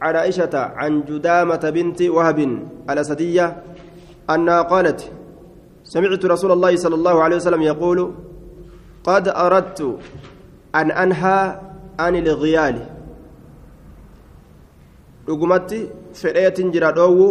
[0.00, 2.38] عن عائشة عن جدامة بنت وهب
[2.90, 3.62] الأسدية
[4.30, 5.12] أنها قالت
[5.84, 8.14] سمعت رسول الله صلى الله عليه وسلم يقول
[9.04, 9.98] قد أردت
[10.74, 11.60] أن أنهى
[11.98, 12.97] عن الغيال.
[15.28, 15.80] Dhugumatti
[16.22, 17.28] fedheetin jira dhoowwu.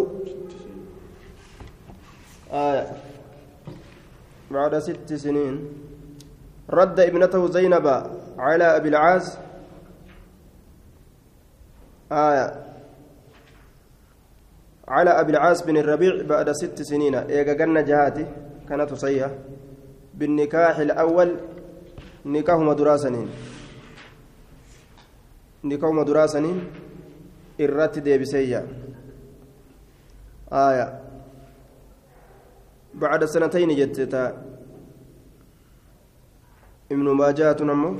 [4.51, 5.55] بعد ست سنين
[6.69, 7.87] رد ابنته زينب
[8.37, 9.37] على أبي العاص
[12.11, 12.65] آية
[14.87, 18.25] على أبي العاص بن الربيع بعد ست سنين إيجا جنة جهاتي
[18.69, 19.31] كانت صيحة
[20.13, 21.35] بالنكاح الأول
[22.25, 23.29] نكاح مدراسنين
[25.63, 26.57] نكاح مدراسنين
[27.57, 28.63] irratti deebiseyya
[30.51, 31.07] aya.
[32.97, 34.23] بعد سنتين جتتا
[36.91, 37.95] ابن ماجه نمو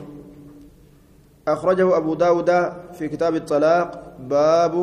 [1.47, 2.49] أخرجه أبو داود
[2.97, 4.73] في كتاب الطلاق باب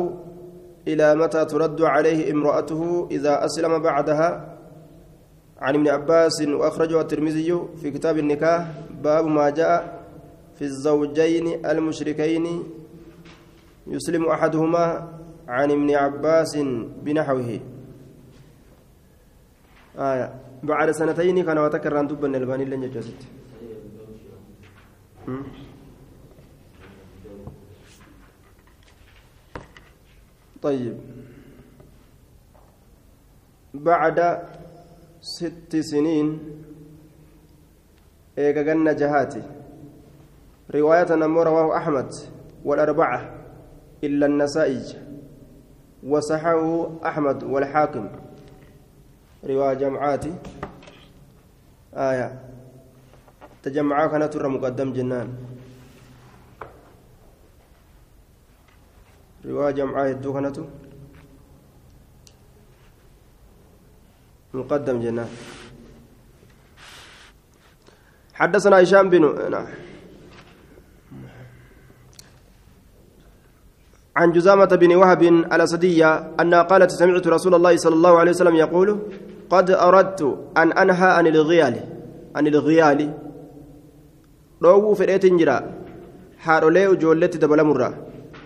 [0.87, 4.57] إلى متى ترد عليه امرأته إذا أسلم بعدها
[5.59, 8.67] عن ابن عباس وأخرجه الترمذي في كتاب النكاح
[9.03, 10.05] باب ما جاء
[10.55, 12.63] في الزوجين المشركين
[13.87, 14.85] يسلم أحدهما
[15.47, 16.57] عن ابن عباس
[17.03, 17.59] بنحوه.
[19.97, 20.41] آية.
[20.63, 23.21] بعد سنتين كان وتكرر أن تبنى الباني لن يجوزت
[30.61, 30.97] طيب.
[33.73, 34.47] بعد
[35.21, 36.39] ست سنين
[38.37, 39.43] جنة جهاتي.
[40.75, 42.09] رواية نمو رواه أحمد
[42.65, 43.44] والأربعة.
[44.05, 44.81] إلا النسائي.
[46.05, 46.61] وصححه
[47.05, 48.05] أحمد والحاكم.
[49.43, 50.25] رواية جمعات
[51.93, 52.29] آية.
[53.63, 55.29] تجمعا كانت مقدم جنان.
[59.45, 60.57] رواية جمعا يدو كانت.
[64.53, 65.29] مقدم جنان.
[68.33, 69.23] حدثنا هشام بن
[74.15, 78.99] عن جزامة بن وهب الأسدية أنها قالت سمعت رسول الله صلى الله عليه وسلم يقول
[79.49, 80.21] قد أردت
[80.57, 81.75] أن أنهى عن الغيال
[82.35, 83.13] عن الغيال.
[84.63, 85.55] dhoowwuu fedheetin jira
[86.47, 87.91] haadholee ijoolletti dabalamurra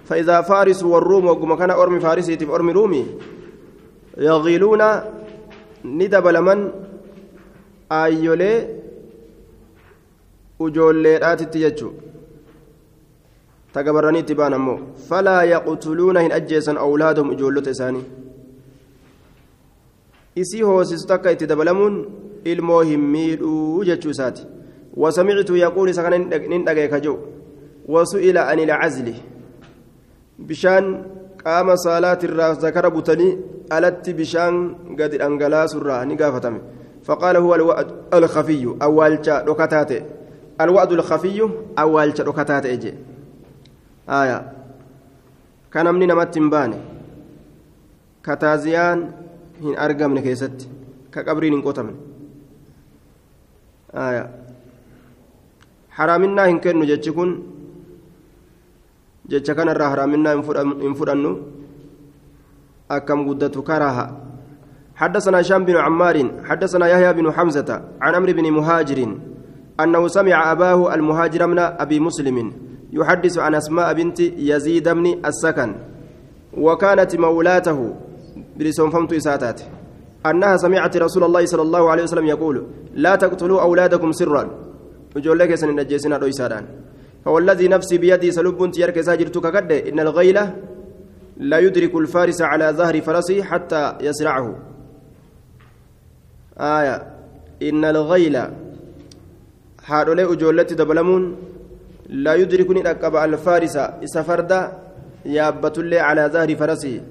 [0.10, 3.05] فإذا فارس والروم وقم كان أرمي فارسي أرمي رومي
[4.17, 4.82] يغيلون
[5.86, 6.60] ندبل من
[7.91, 8.53] آيولي
[10.60, 11.89] وجولي آتي تيجو
[13.73, 14.79] تقبرني تبان أمو.
[15.10, 18.03] فلا يقتلون هن أجيسا أولادهم إجولة إساني.
[21.32, 22.05] itti dabalamuun
[22.45, 24.41] ilmoo hin miidhuu jechuu isaati
[24.97, 27.17] وسمعت يقول سكن نندقى كجو.
[27.88, 29.13] وسئل عن العزل.
[30.39, 31.05] بشان
[31.45, 33.38] قام صلاة الراس ذكر بتني
[33.73, 36.60] ألت بشان قد الأنجلاس الرا نقافتم.
[37.03, 39.91] فقال هو الوعد الخفي أول شاء ركتات
[40.62, 42.29] الوعد الخفي أول شاء
[44.10, 44.52] ركتات إجي آية
[45.74, 46.80] كان من نمت باني
[48.24, 50.67] كتازيان hin argamne keessatti
[51.12, 51.93] ka qabriin hin qotamne
[55.98, 57.32] haraaminaa hin kennu jechi kun
[59.34, 61.34] jecha kanarraa haraaminaa hin fudhannu
[62.89, 64.08] akkam guddatu karaaha
[65.00, 67.69] حدثنا هشام بن عمار حدثنا يحيى بن حمزة
[68.04, 69.00] عن عمرو بن مهاجر
[69.80, 72.38] أنه سمع أباه المهاجر من أبي مسلم
[72.93, 75.75] يحدث عن أسماء بنت يزيد بن السكن
[76.58, 77.95] وكانت مولاته
[78.58, 79.63] bilisoomfamtu isaa taate
[80.25, 82.56] أنها سمعت رسول الله صلى الله عليه وسلم يقول
[82.93, 84.49] لا تقتلوا أولادكم سرا.
[85.15, 86.65] وجولك سن نجسنا رويسادان
[87.25, 90.56] فوالذي نفسي بيدي سلب تيرك ساجرتك قد إن الغيلة
[91.38, 94.56] لا يدرك الفارس على ظهر فرسه حتى يسرعه.
[96.60, 96.95] آية.
[97.63, 98.52] إن الغيلة
[99.89, 101.23] haadholee ijoollatti dabalamuun
[102.10, 104.60] alfaarisa isa farda
[105.26, 107.02] yaabbatullee calaa zahri farasii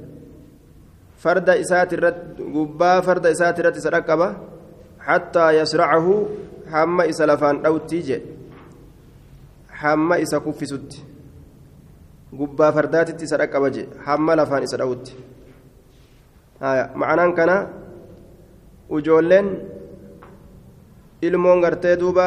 [1.22, 4.28] farda isaati irratti gubbaa farda isaati irratti isa dhaqqaba
[5.08, 6.14] hattaa yasracahu
[6.72, 8.26] hamma isa lafaan dhawtii jedhe
[9.82, 10.98] hamma isa kuffisutti
[12.40, 15.12] gubbaa fardaatitti isa dhaqqaba jedhe hamma lafaan isa dhawutti
[17.00, 17.56] ma'anaan kana
[18.96, 19.48] ujoolleen
[21.22, 22.26] ilmoon gartee duuba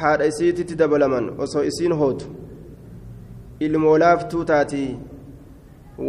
[0.00, 2.26] haadha isiititti dabalaman osoo isiin hootu
[3.66, 4.88] ilmoo laaftuu taatii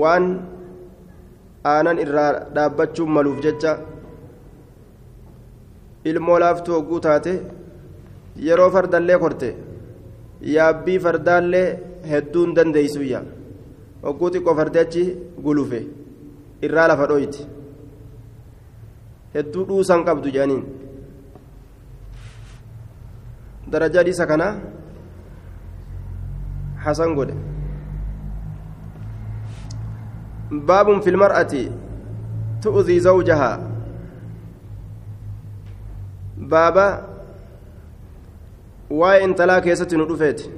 [0.01, 0.25] waan
[1.73, 3.73] aanan irraa dhaabbachuun maluuf jecha
[6.11, 7.33] ilmoo laaftuu hogguu taate
[8.47, 9.49] yeroo fardallee korte
[10.55, 11.67] yaabbii fardaallee
[12.11, 13.19] hedduun dandeeysuyya
[14.05, 15.03] hogguu xiqqoo farde achi
[15.45, 15.79] gulufe
[16.67, 17.41] irraa lafa dhoyti
[19.35, 20.63] hedduu dhuusan qabdu jedhaniin
[23.67, 24.59] darajaa dhiisa kana?
[26.83, 27.35] Hasan godhe
[30.53, 31.53] باب في المرأة
[32.61, 33.59] تؤذي زوجها
[36.37, 37.07] بابا
[38.89, 40.49] واي انت لا كيست ندفت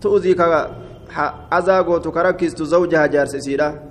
[0.00, 3.82] تؤذي كأذى قوت كركست زوجها جارس سيدا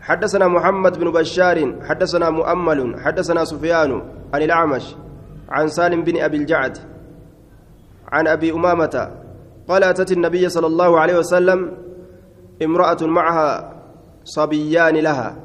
[0.00, 4.02] حدثنا محمد بن بشار حدثنا مؤمل حدثنا سفيان
[4.34, 4.94] عن الأعمش
[5.48, 6.91] عن سالم بن أبي الجعد
[8.12, 9.10] عن أبي أمامة
[9.68, 11.76] قال أتت النبي صلى الله عليه وسلم
[12.62, 13.48] امرأة معها
[14.24, 15.36] صبيان لها.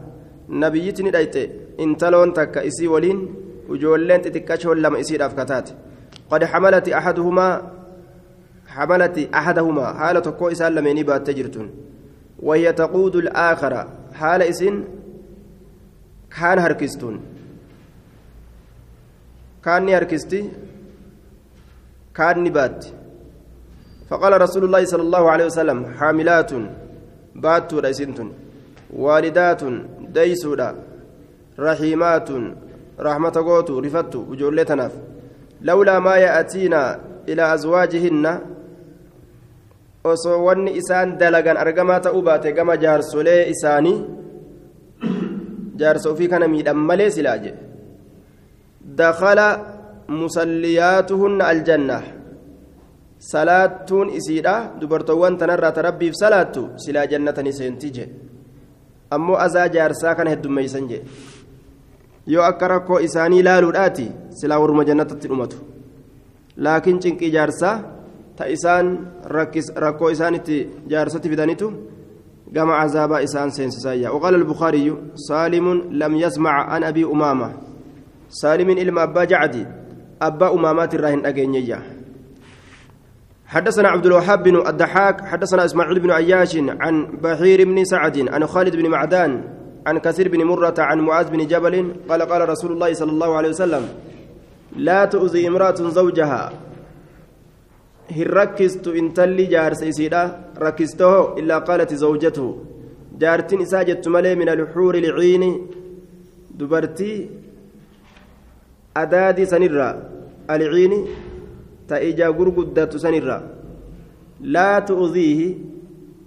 [0.49, 1.35] نبيتني دايت
[1.79, 3.35] انتلون تك إسي ولين
[3.69, 5.69] وجولين تتكشول لما إسي أفكتات
[6.31, 7.71] قد حملت أحدهما
[8.67, 9.85] حملت أحدهما.
[9.93, 11.71] حالة كو إسان لمن بات تجرتون.
[12.39, 13.87] وهي تقود الآخر.
[14.13, 14.83] حال إسن
[16.37, 17.21] كان هركستون.
[19.65, 20.49] كان هركستي
[22.17, 22.85] كان نبات.
[24.09, 26.51] فقال رسول الله صلى الله عليه وسلم حاملات
[27.43, 28.29] باتوا ريسنتون
[29.03, 29.61] والدات
[30.15, 30.69] ديسودا
[31.59, 32.29] رحيمات
[33.07, 34.93] رحمة قوتو رفتو وجولتناف.
[35.61, 36.81] لولا ما يأتينا
[37.29, 38.25] إلى أزواجهن
[40.07, 43.97] osoo wanni isaan dalagan argamaa ta'uu baate gama jaarsolee isaanii
[45.75, 47.37] jaarsa ofii kana miidhan malee silaa
[50.07, 52.01] musalliyaatuhunna aljanna
[53.31, 58.13] salaattuun isiidha dubartoowwan tanarraa ta rabbiif salaattu silaa jannatani seenti jedhe
[59.17, 61.05] ammoo azaa jaarsaa kana heddummeeysan jedhe
[62.33, 64.07] yoo akka rakkoo isaanii laaluudhaati
[64.39, 65.57] silaa warruma jannatatti dhumatu
[66.67, 67.75] laakiin cinqii jaarsaa
[68.37, 68.87] ta isaan
[69.85, 70.57] rakkoo isaanitti
[70.93, 71.69] jaarsatti fidanitu
[72.55, 77.53] قام عذاب إسان سينسسايا وقال البخاري سالم لم يسمع عن أبي أمامة
[78.29, 79.65] سالم إلما أبا جعدي
[80.21, 81.81] أبا أمامات الراهن أجينيا
[83.47, 88.75] حدثنا عبد الوهاب بن الضحاك حدثنا إسماعيل بن عياش عن بحير بن سعد عن خالد
[88.75, 89.43] بن معدان
[89.87, 93.49] عن كثير بن مرة عن معاذ بن جبل قال قال رسول الله صلى الله عليه
[93.49, 93.83] وسلم
[94.75, 96.67] لا تؤذي امرأة زوجها.
[98.15, 100.21] hin rakkistu intalli jaarsa isiidha
[100.65, 102.51] rakkistoho illaa qaalati zawjatuhu
[103.23, 105.49] jaartin isaa jettu malee min alxuuri liciini
[106.59, 107.17] dubartii
[109.01, 109.93] adaadii sanirraa
[110.55, 110.99] alciini
[111.87, 113.41] ta ija gurguddatu sanirraa
[114.55, 115.47] laa tu'ziihi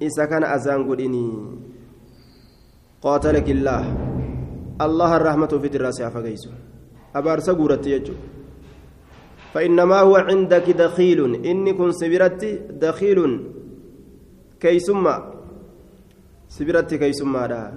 [0.09, 1.30] isa kana azaan godhinii
[3.06, 3.87] qaatalaki illaah
[4.87, 6.50] allaha rahmatu ufit irraa si hafageysu
[7.20, 8.38] abaarsa guuratti jechuudha
[9.54, 13.40] فإنما هو عندك دخيل إني كن سبرت دخيل
[14.61, 15.16] كيسما
[16.48, 17.72] سبرت كيسما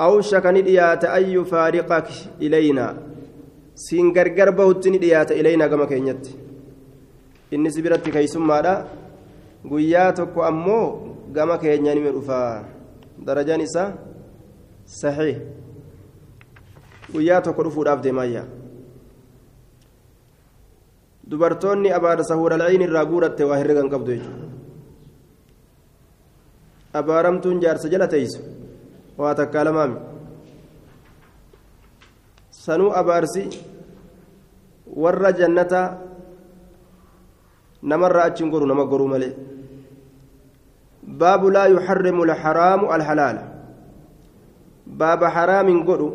[0.00, 2.08] أو شكني ديات أن يفارقك
[2.42, 2.86] إلينا
[3.84, 6.24] سين غرغر بهتني ديات إلينا كما كينيت
[7.54, 8.74] إني سبرت كيسما دا
[9.70, 10.84] guyyaa tokko ammoo
[11.34, 12.64] gama keenya nima dhufaa
[13.26, 13.88] darajaan isaa
[15.00, 15.36] sahih
[17.12, 18.46] guyyaa tokko dhufuudhaaf deemaayyaa
[21.30, 24.46] dubartoonni abaarsa huuralciin irraa guuratte waa herregan qabdu jechuudha
[27.00, 28.40] abaaramtuun jaarsa jala teeysu
[29.18, 29.96] waa takkaa lamaami
[32.68, 33.44] sanuu abaarsi
[35.02, 35.82] warra jannata
[37.82, 39.34] namarraa achiin goru nama goruu malee.
[41.20, 43.58] Baabu laa yuxarrimu alxaraamu alhalaala.
[44.88, 46.14] باب حرام قدو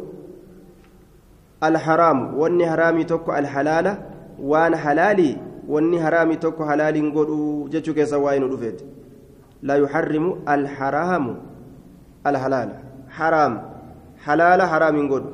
[1.64, 3.98] الحرام واني حرامي توكو الحلال
[4.40, 5.38] وان حلالي
[5.68, 8.82] واني حرامي توكو حلال قدو جتشو كيسا واين رفيت
[9.62, 11.26] لا يحرم الحرام
[12.28, 12.70] الحلال
[13.10, 13.54] حرام
[14.26, 15.30] حلال حرام قدو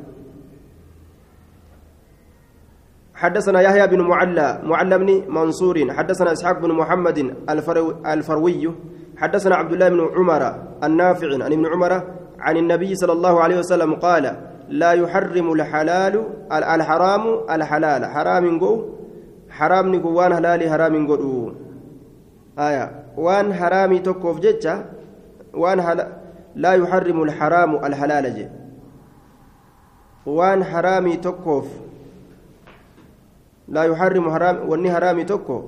[3.19, 7.17] حدثنا يحيى بن معلى معلى بن منصور حدثنا إسحاق بن محمد
[8.07, 8.63] الفروي
[9.17, 10.43] حدثنا عبد الله بن عمر
[10.83, 11.93] النافع عن ابن عمر
[12.39, 14.25] عن النبي صلى الله عليه وسلم قال
[14.69, 16.15] لا يحرم الحلال
[16.51, 18.05] الحرام الحلال.
[18.05, 18.85] حرام جو
[19.49, 21.51] حرام نقو وان حلال حرام جو
[22.59, 22.85] آية.
[23.17, 24.85] وان حرامي تكوف جتة
[25.53, 25.99] وان حل...
[26.55, 28.47] لا يحرم الحرام الحلال جي.
[30.25, 31.67] وان حرامي تكوف
[33.69, 35.63] لا يحرم حرام واني حرامي تكو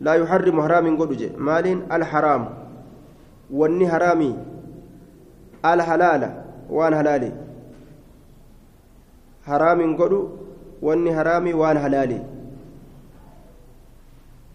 [0.00, 2.48] لا يحرم حرام قد مالين الحرام.
[3.50, 4.32] واني حرامي
[5.64, 6.22] الحلال.
[6.70, 7.32] وان حلالي
[9.46, 10.12] حرام قد
[10.82, 12.20] واني حرامي وان حلالي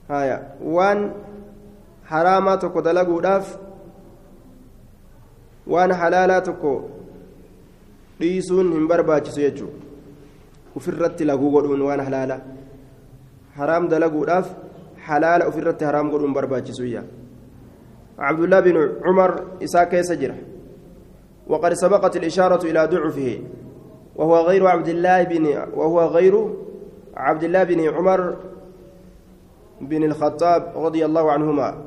[0.09, 0.37] هايا.
[0.63, 1.11] وان
[2.05, 3.57] حراما تكو دلقوداف
[5.67, 6.71] waan halaalaa tokko
[8.19, 9.90] dhiisuun hin barbaachisu jechuudha
[10.75, 12.41] ofirratti laguu godhuun waan halaala.
[13.57, 14.47] Haraam dalaguudhaaf
[15.07, 17.03] halaala ofirratti haraam godhuun barbaachisuyya
[18.21, 19.31] عبد الله بن عمر
[19.63, 20.35] إساك يسجر
[21.47, 23.39] وقد سبقت الإشارة إلى ضعفه
[24.15, 26.49] وهو غير عبد الله بن وهو غير
[27.17, 28.35] عبد الله بن عمر
[29.81, 31.77] بن الخطاب رضي الله عنهما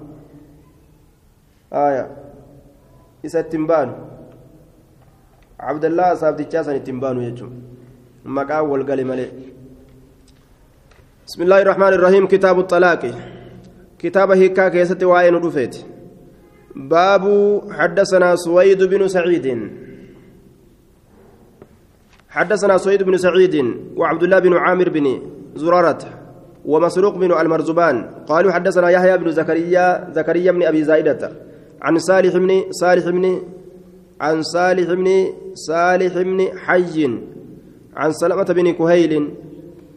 [1.72, 2.10] آية
[3.24, 3.92] إسا التنبان
[5.60, 7.18] عبد الله صاحب تجاسا التنبان
[8.24, 9.28] يجم مكا والقلم
[11.26, 12.26] بسم الله الرحمن الرحيم.
[12.26, 13.02] كتاب الطلاق.
[13.98, 15.76] كتاب هيكا كيست وعين رفيت
[16.76, 17.24] باب
[17.70, 19.46] حدثنا سويد بن سعيد.
[22.28, 23.54] حدثنا سويد بن سعيد
[23.96, 25.06] وعبد الله بن عامر بن
[25.56, 26.02] زرارة
[26.64, 31.32] ومسروق بن المرزبان قالوا حدثنا يحيى بن زكريا زكريا بن أبي زايدة
[31.82, 33.42] عن صالح بن صالح بن
[34.20, 35.08] عن صالح بن
[35.54, 37.18] صالح بن حي
[37.96, 39.12] عن سلمة بن كهيل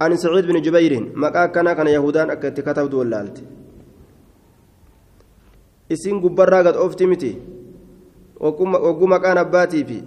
[0.02, 3.38] عن سعيد بن جبير مكا كان كان يهودان أكت كتب دولالت
[5.90, 7.32] isin gubbarraa gad oofti miti
[8.40, 10.00] ogguu maqaan abbaatii fi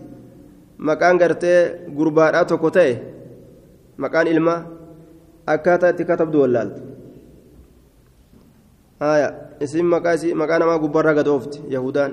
[0.89, 2.93] maqaan gartee gurbaadhaa tokko ta'e
[3.97, 4.61] maqaan ilmaa
[5.55, 6.83] akkaataa itti katabdu wallaalti
[9.01, 9.29] haya
[9.61, 9.87] isin
[10.41, 12.13] maqaa namaa gubbarraa gad oofti yahudaan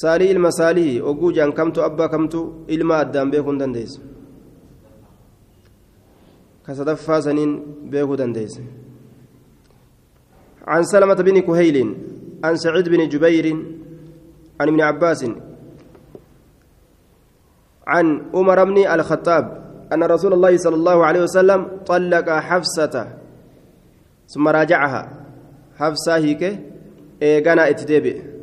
[0.00, 4.00] saalii ilma saalii ogguu jaan kamtu abbaa kamtu ilma addaan beekuu hin dandeessu.
[6.64, 7.52] Ka sadaffaa saniin
[7.90, 8.62] beekuu dandeesse.
[10.66, 11.76] عن سلمة بن كهيل
[12.44, 13.46] عن سعيد بن جبير
[14.60, 15.24] عن ابن عباس
[17.86, 19.44] عن عمر بن الخطاب
[19.92, 23.08] أن رسول الله صلى الله عليه وسلم طلق حفصة
[24.28, 25.02] ثم راجعها
[25.76, 26.42] حفصة هيك
[27.22, 28.33] إيغانا اتدبي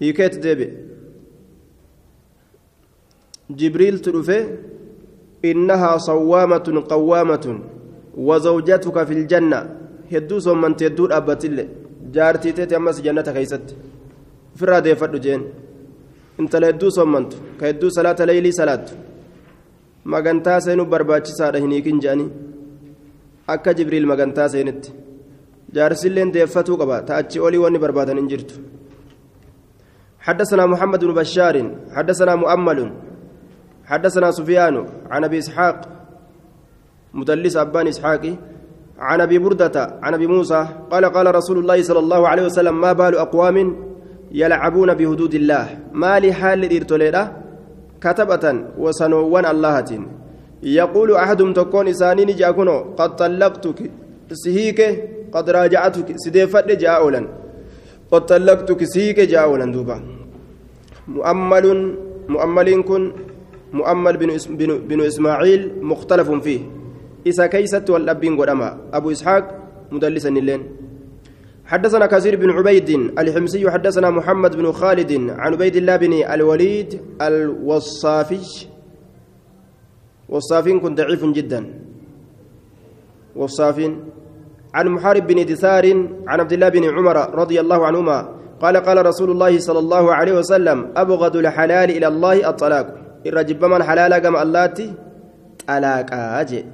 [0.00, 0.70] hiikeetu deebi'e.
[3.58, 4.38] Jibriiltu dhufe
[5.50, 7.58] innahaa sawwaamatun qawwaamatun
[8.28, 9.58] wazawjatuka fi ljanna
[10.12, 11.64] hedduu soommanti hedduu dhaabbattille
[12.16, 13.74] jaartii teeti ammas jannata keeysatti
[14.54, 15.42] ofirraa deeffadhu jeen.
[16.40, 18.92] Intala hedduu soommantu ka hedduu salaata leeylii salaattu.
[20.04, 22.30] Magantaa seenuu barbaachisaadha hin hiikin jedhanii
[23.54, 24.92] akka jibriil magantaa seenitti
[25.74, 27.02] jaarsilleen deeffatuu qaba.
[27.02, 28.54] Ta achi olii wanni barbaadan hin jirtu.
[30.28, 31.56] حدثنا محمد بن بشار
[31.96, 32.92] حدثنا مؤمل
[33.90, 35.76] حدثنا سفيان عن أبي إسحاق
[37.14, 38.34] مدلس أبان اسحاقي
[38.98, 42.92] عن أبي بردة عن أبي موسى قال قال رسول الله صلى الله عليه وسلم ما
[42.92, 43.76] بال أقوام
[44.32, 47.22] يلعبون بحدود الله؟ ما لحال ارتليدا
[48.00, 49.90] كتبة وسنوان اللهة.
[50.62, 53.78] يقول أحدهم تكون اسانين جاكونو قد طلقتك
[54.32, 54.80] سهيك
[55.32, 57.28] قد راجعتك سديفت جاءولا
[58.12, 60.17] قد طلقتك سهيك جاءولا دوبا.
[61.08, 61.66] مؤمل
[62.28, 63.12] مؤمل كن.
[63.72, 64.30] مؤمل بن,
[64.88, 66.60] بن, إسماعيل مختلف فيه.
[67.28, 68.78] إسا كيست والأبين قدما.
[68.92, 69.44] أبو إسحاق
[69.92, 70.62] مدلسا اللين.
[71.68, 78.66] حدثنا كثير بن عبيد الحمصي حدثنا محمد بن خالد عن عبيد الله بن الوليد الوصافي.
[80.28, 81.60] وصافين كن ضعيف جدا.
[83.36, 83.92] وصافين.
[84.74, 85.84] عن محارب بن دثار
[86.28, 90.32] عن عبد الله بن عمر رضي الله عنهما قال قال رسول الله صلى الله عليه
[90.32, 92.86] وسلم أبغض الحلال إلى الله الطلاق
[93.26, 94.86] الرجب من حلال كما اللاتي
[95.68, 96.10] طلاق
[96.42, 96.64] أجي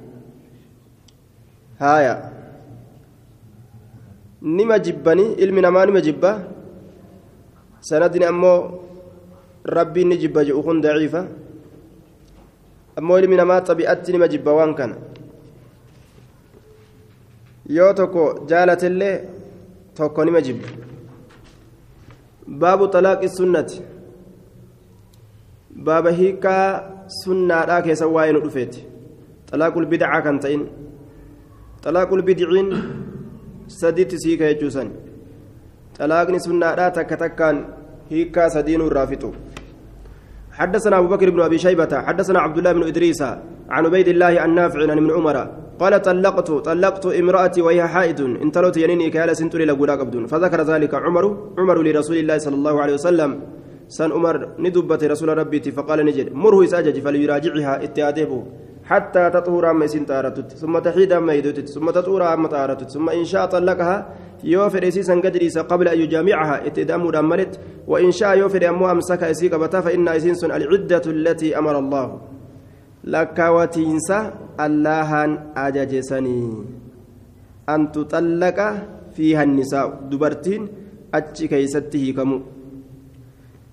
[4.85, 6.31] jibbanii ilmi namaa nima jibba
[7.81, 8.59] sanadni ammoo
[9.65, 11.21] rabbiin ni jibba jedhu kun daciifa
[12.97, 14.95] ammoo ilmi namaa xabi'atti nima jibba waan kana
[17.77, 19.15] yoo tokko jaalatellee
[19.97, 20.67] tokko nima jibba
[22.47, 23.81] baabu talaaqi sunnati
[25.85, 26.65] baaba hiikaa
[27.23, 28.81] sunnaadhaa keessa waa'ee nu dhufeeti
[29.49, 30.63] xalaaqul bidcaa kan ta'in
[31.85, 32.69] xalaaqul bidciin
[33.79, 34.89] sadiitti siika jechuusan
[35.97, 37.57] xalaaqni sunnaadhaa takka takkaan
[38.11, 39.33] hiikaa sadiinuu irraa fixu
[40.55, 43.21] حدثنا أبو بكر بن أبي شيبة حدثنا عبد الله بن إدريس
[43.69, 45.37] عن عبيد الله النافع عن ابن عمر
[45.79, 50.93] قال طلقت طلقت امرأتي وهي حائض إن تلوت ينيني كالا سنتري لقولا قبدون فذكر ذلك
[50.93, 51.25] عمر
[51.57, 53.31] عمر لرسول الله صلى الله عليه وسلم.
[53.87, 58.43] سن عمر ندبت رسول ربي فقال نجد مره ساجج فليراجعها اتيادبه
[58.83, 63.25] حتى تطهر أما سن تارتت ثم تحيد أما يدوتت ثم تطهر أما تارتت ثم إن
[63.25, 63.97] شاء طلقها
[64.43, 69.81] يوفر إسيسا قدريسا قبل أن يجامعها اتدام رملت وإن شاء يوفر أمو أمسك إسيك بتا
[69.81, 72.34] فإن إسينس العدة التي أمر الله.
[74.59, 76.41] اللهان أججسني
[77.69, 78.59] أن تطلق
[79.15, 80.67] فيها النساء دبرتين
[81.13, 82.41] أتشي كيسته كمو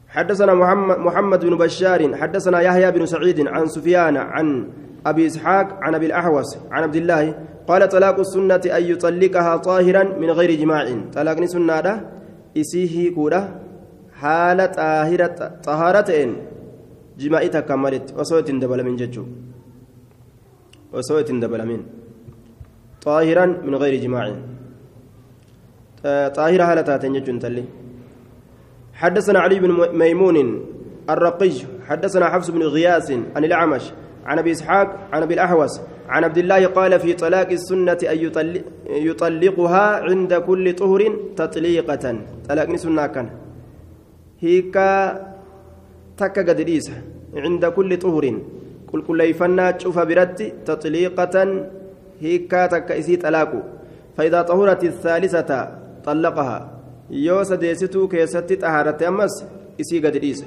[0.08, 4.68] حدثنا محمد, محمد بن بشار حدثنا يحيى بن سعيد عن سفيان عن
[5.06, 7.34] أبي إسحاق عن أبي الأحوص عن عبد الله
[7.68, 10.84] قال طلاق السنة أن يطلقها طاهرا من غير جماع.
[11.14, 12.10] طلاق سنة
[12.56, 13.48] إسيه كورة
[14.12, 14.72] حالة
[17.24, 19.24] جماعي تكملت وصوت دبل من ججو
[20.92, 21.80] وصوت دبل من
[23.06, 24.24] طاهرا من غير جماع
[26.38, 27.64] طاهرة حالة تنجج تلي
[29.00, 30.36] حدثنا علي بن ميمون
[31.10, 31.52] الرقي
[31.88, 33.84] حدثنا حفص بن غياث عن الأعمش
[34.26, 37.48] عن ابي اسحاق عن ابي الاحوص عن عبد الله قال في طلاق
[38.04, 42.04] ان يطلق يطلقها عند كل طهر تطليقه
[42.48, 43.30] طلاق سنه كان
[44.40, 44.76] هيك
[46.16, 46.90] تك قدريس
[47.34, 48.24] عند كل طهر
[48.92, 51.36] قل كل يفنا تشوف برت تطليقه
[52.20, 53.52] هيك تك اسي طلاق
[54.16, 56.58] فاذا طهرت الثالثه طلقها
[57.10, 59.44] يوسد سديستو كيست طهارت امس
[59.80, 60.44] اسي قدريس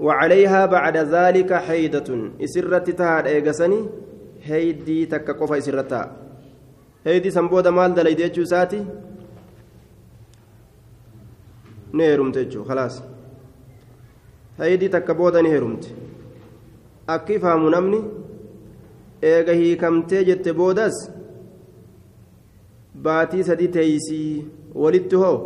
[0.00, 2.08] وعليها بعد ذلك حيدة
[2.44, 3.80] إسرت تهاد إيغسني
[4.44, 6.16] هيدي تكا قفا إسرتا
[7.06, 8.84] هيدي سنبودا مال دلي ديجو ساتي
[11.94, 13.02] نيرمت جو خلاص
[14.60, 15.94] هيدي تكا بودا نيرمت
[17.08, 18.02] أكي فهمو نمني
[19.24, 20.96] eega hiikamtee jette boodas
[23.04, 24.46] baatii sadi teeysii
[24.82, 25.36] walitti hoo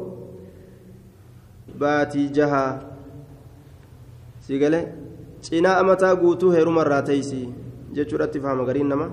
[1.82, 2.70] baatii jahaa
[4.46, 4.80] sigale
[5.48, 7.38] cinaa amataa guutuu heerumarraa teeysi
[7.98, 9.08] jechuudhatti fahama gariin nama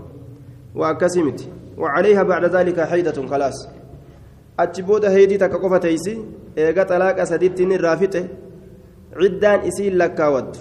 [0.76, 3.68] waa akkasii miti وعليها بعد ذلك حيدة خلاص
[4.60, 6.26] أتبود هيدي تكقفة تيسي
[6.58, 7.72] إيغا طلاق سديتين
[9.16, 10.52] عدان إسين لكاود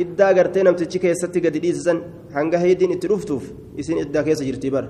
[0.00, 1.98] إدى غرتين أمتشي كيستي قد إيسسن
[2.36, 3.44] هنگا هيدين اتروفتوف
[3.80, 4.84] إسين إدى كيس جرتي بر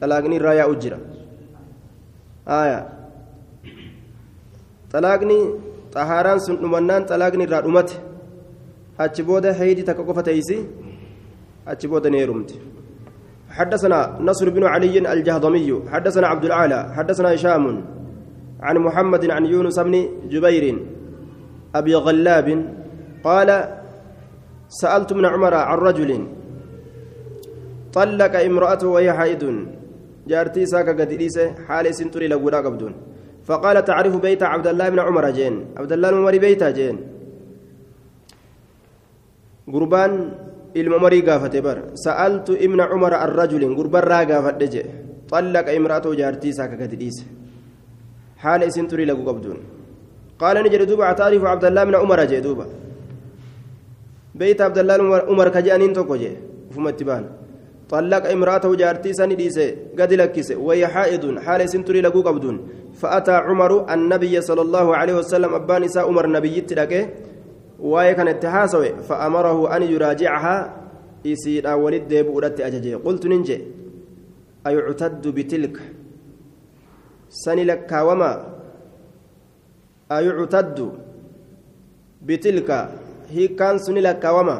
[0.00, 0.98] طلاقني رايا أجرا
[2.48, 2.78] آية
[4.92, 5.38] طلاقني
[7.46, 7.94] irraa dhumate.
[8.98, 10.66] Achi booda heeydi takka qofa teeysi
[11.66, 12.58] achi booda ni heerumti.
[13.54, 17.84] حدثنا نصر بن علي الجهضمي حدثنا عبد الأعلى حدثنا هشام
[18.60, 19.94] عن محمد عن يونس بن
[20.26, 20.64] جبير
[21.74, 22.48] أبي غلاب
[23.24, 23.48] قال
[24.68, 26.10] سألت ابن عمر عن رجل
[27.92, 29.42] طلق امرأته وهي حائض.
[30.30, 31.10] جارتي ساكا قد
[31.66, 32.92] حال سنتري لقولا قبدون
[33.44, 36.96] فقال تعرف بيت عبد الله بن عمر جين؟ عبد الله بن عمر بيتا جين.
[39.72, 40.12] قربان
[40.76, 44.62] الممري قافت بر سألت ابن عمر الرجل قربان را قافت
[45.32, 47.16] طلق امرأته جارتي ساكا كتديس
[48.42, 49.58] حال اسم تري لقو قبدون
[50.44, 52.66] قال نجد دوبا تعرف عبد الله بن عمر جي دوبا.
[54.34, 54.94] بيت عبد الله
[55.30, 56.30] عمر كجانين توكو جي
[56.74, 57.24] فما اتبان
[57.90, 59.66] طلق امرأته جارتي سني ديسه
[59.98, 61.38] قد لكسه وهي حائض.
[61.38, 62.56] حال اسم تري لقو قبدون
[63.00, 65.52] فأتى عمر النبي صلى الله عليه وسلم.
[65.84, 67.02] نساء عمر النبي تلقى
[67.78, 68.90] واي كان اتحاسوي.
[69.08, 70.56] فأمره أن يراجعها.
[71.24, 72.94] يسير ولد بؤرت أججي.
[72.94, 73.58] قلت ننجي.
[74.66, 75.76] أيعتد بتلك.
[77.28, 78.53] سني لك وما
[80.18, 80.78] أيعتد
[82.26, 82.70] بتلك
[83.34, 84.58] هي كان سني لك وما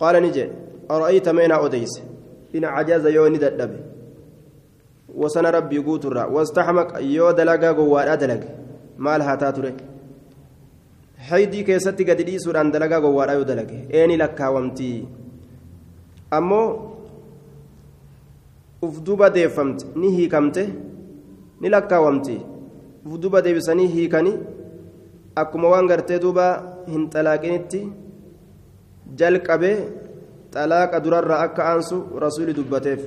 [0.00, 0.44] قال نجي
[0.90, 1.94] أرأيت مين أوديس
[2.54, 3.80] إن عجاز يوني دبي
[5.18, 8.48] wasana rabbii guuturra wastaxmaq yoo dalagaa gowwaadhaa dalage
[9.06, 9.70] maal haa taatuure
[11.30, 14.98] haydii keessatti gadi dhiisuudhaan dalagaa gowwaadhaa yoo dalage eeni lakkaawamtii
[16.38, 16.66] ammoo
[18.88, 20.62] uf duba deeffamte ni hiikamte
[21.60, 22.57] ni lakkaawamti uf
[23.04, 24.36] duba deebisanii hiikanii
[25.36, 26.46] akkuma waan gartee duuba
[26.88, 27.80] hin xalaaqinitti
[29.22, 29.72] jalqabe
[30.54, 33.00] xalaaqa durarraa akka aansu rasuuli dubbateef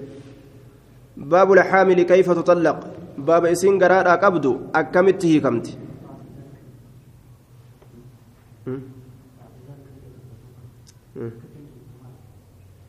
[1.33, 2.79] baabu laxaamili kayfa tutallaq
[3.29, 5.73] baaba isiin garaadhaa qabdu akkamitti hiikamti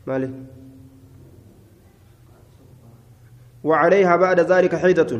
[0.07, 0.31] مالك
[3.63, 5.19] وعليها بعد ذلك حيدة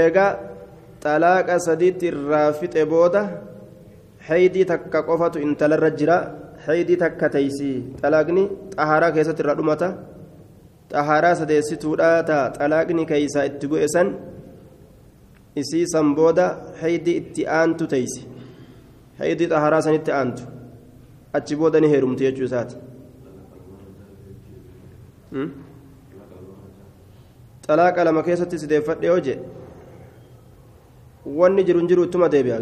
[0.00, 0.30] eegaa
[1.04, 3.22] xalaaqa sadiitti irraa fixe booda
[4.28, 6.18] haydii takka qofatu intalarra jira.
[6.66, 8.42] Haydii takka teeysii xalaaqni
[8.76, 9.88] xahaaraa keessatti irraa dhumata.
[10.92, 14.08] Xahaaraa sadeessituudha taa xalaaqni keeysaa itti bu'e san
[15.60, 16.46] isii san booda
[16.82, 18.22] haydii itti aantu teeysi
[19.18, 20.42] haydii xaharaa sanitti aantu.
[21.36, 22.76] Achi booda ni heerumti jechuu isaati.
[25.32, 25.50] Hmm?
[27.66, 29.38] Xalaaqa lama keessatti sideeffadhe hojee
[31.24, 32.58] wanni jiru hin jiru ittuma deebi'a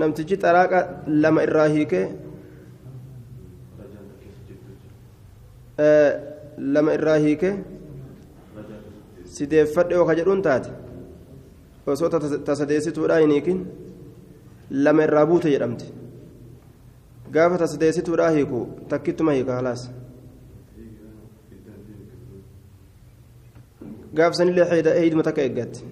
[0.00, 0.78] namtichi xalaaqa
[1.24, 2.04] lama irraa hiikee
[6.74, 7.50] lama irraa hiike
[9.36, 10.70] sideeffadhe yoo ka jedhuun taate
[11.94, 12.08] osoo
[12.48, 13.60] tasadeessituudha hin hiikin
[14.86, 15.86] lama irraa buute jedhamti
[17.36, 18.60] gaafa tasadeessituudha hiiku
[18.92, 19.86] takkittuma hiika halaas
[24.18, 25.84] gaaf sanillee heyduma takka eeggatti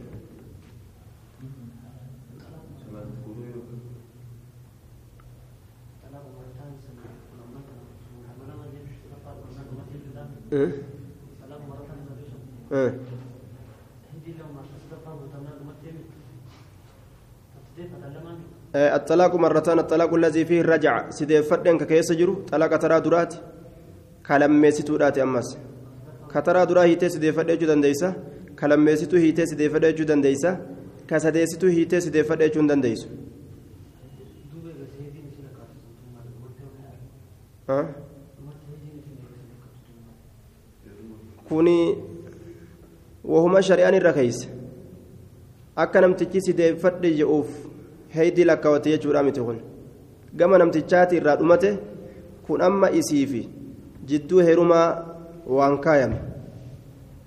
[18.74, 23.34] الطلاق مرتان الطلاق الذي فيه الرجع سيدي فدن كيس جرو طلاق ترى درات
[25.18, 25.58] امس
[26.35, 28.14] kataraa duraa hiitee sideeffadhee jechuu dandeessa?
[28.55, 30.57] Ka lammeessituu hiitee sideeffadhee jechuu dandeessa?
[31.07, 31.20] Ka
[31.78, 33.09] hiitee sideeffadhee jechuu dandeessu.
[41.49, 41.76] kuni
[43.32, 44.49] wahuma shari'aan irra keessa
[45.85, 47.49] akka namtichi sideeffadhe je'uuf
[48.16, 49.59] heddii lakkaawwatte jechuudha miti kun.
[50.37, 51.70] Gama namtichaati irraa dhumate
[52.47, 53.49] kun amma isiifi.
[54.07, 55.13] Jidduu heerumaa.
[55.47, 56.18] waan kaayame.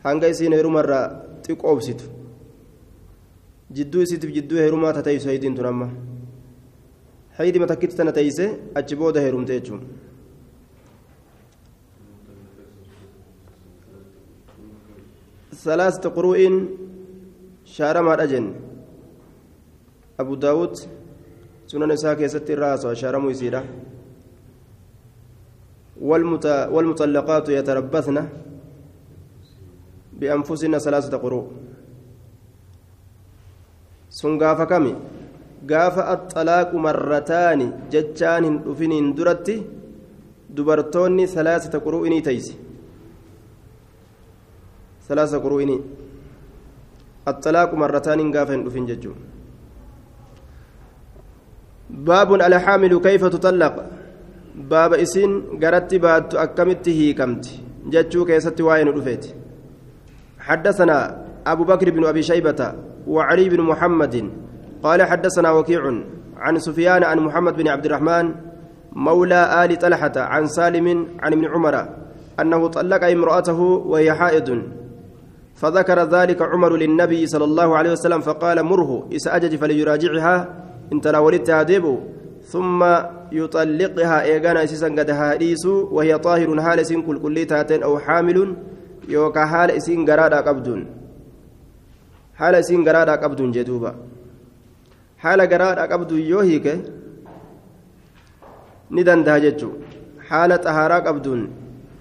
[0.04, 1.06] Hanga isiin heerumarraa
[1.46, 2.06] xiqqoobsitu.
[3.74, 5.90] Jidduu isiitiif jidduu heerumaa tateessu haydiin tun amma.
[7.38, 9.82] Haydima takkitti tana teessee achi booda heerumte jechuun.
[15.58, 16.56] salaasata quru'iin
[17.76, 18.54] shaaramaadha jenne.
[20.22, 20.76] Abu daawud
[21.68, 23.62] sunan isaa keessatti irraa haasawa shaaramuu isiidha.
[26.02, 28.18] والمطلقات يتربصن
[30.20, 31.48] بأنفسهن ثلاثة قروء
[34.68, 34.96] kami
[35.66, 39.56] gaafa axalaaqu marrataani jechaan hin dhufiniin duratti
[40.58, 42.54] dubartoonni salaasata quru'inii taysi
[45.08, 45.82] salaasa quru'inii
[47.26, 49.16] axalaaqu marrataaniin gaafa hin dhufin jechuu
[52.10, 53.76] baabun alxaamilu kayfa tutallaq
[54.58, 57.64] baaba isiin garatti baattu akkamitti hiikamti?
[57.90, 59.34] Jechuu keessatti waa'ee nu dhufeeti.
[60.48, 62.74] حدثنا أبو بكر بن أبي شيبة
[63.08, 64.30] وعلي بن محمد
[64.84, 65.82] قال حدثنا وكيع
[66.38, 68.36] عن سفيان عن محمد بن عبد الرحمن
[68.96, 71.76] مولى آل طلحة عن سالم عن ابن عمر
[72.40, 74.62] أنه طلق امرأته وهي حائض.
[75.56, 80.36] فذكر ذلك عمر للنبي صلى الله عليه وسلم فقال مره إسأجج فليراجعها.
[80.94, 82.00] إن تناولتها ديبو.
[82.54, 82.80] ثم
[83.32, 88.38] يطلقها إيغانا إسيسا قد هاديس وهي طاهر حال سين كل تاتين أو حامل
[89.10, 90.82] يوكا حال إسين قرادا قبدون
[92.40, 93.92] حال إسين قرادا قبدون جدوبا.
[95.24, 96.66] حال قرادا قبدون يوهيك
[98.96, 99.70] ندن دهجتشو
[100.28, 101.42] حال طهارا قبدون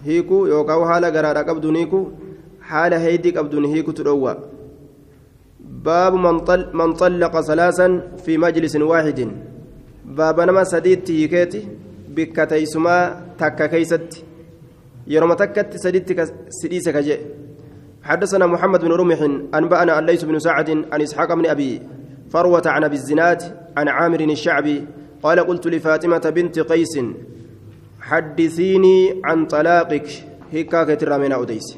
[0.06, 2.00] هيكو يوكا حال قرادا قبدون هيكو
[2.68, 4.32] حال هيدي قبدون هيكو تروى
[5.86, 6.14] باب
[6.78, 7.88] من طلق ثلاثا
[8.24, 9.20] في مجلس واحد.
[10.06, 11.68] باب نما سديت هيكيتي
[12.08, 14.24] بك تيسما تكا كيست
[15.06, 16.20] يرم تكت سديت
[16.62, 17.16] سديس كجي
[18.02, 19.20] حدثنا محمد بن رمح
[19.54, 21.82] أنبأنا الليث بن سعد عن إسحاق بن أبي
[22.30, 23.42] فروة عن أبي الزناد
[23.76, 24.84] عن عامر الشعبي
[25.22, 26.98] قال قلت لفاطمة بنت قيس
[28.00, 30.08] حدثيني عن طلاقك
[30.52, 31.76] هيكاكة من أوديس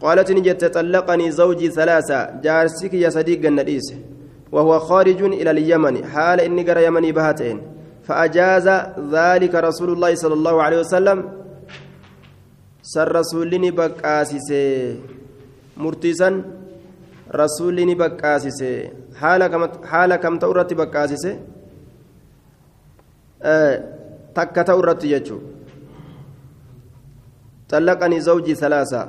[0.00, 3.94] قالت نجت طلقني زوجي ثلاثة جارسك يا صديق النديس
[4.52, 7.62] وهو خارج إلى اليمن حال إني قرى يمني بهاتين
[8.02, 8.68] فأجاز
[9.12, 11.18] ذلك رسول الله صلى الله عليه وسلم
[13.60, 14.96] ni baqqaasise
[15.76, 16.34] murtii san
[17.40, 18.70] rasuulli ni baqqaasise
[19.20, 21.30] haala kam ta'u irratti baqqaasise
[24.34, 25.58] takka ta'u irratti jechuudha
[27.68, 29.08] طلقني زوجي ثلاثة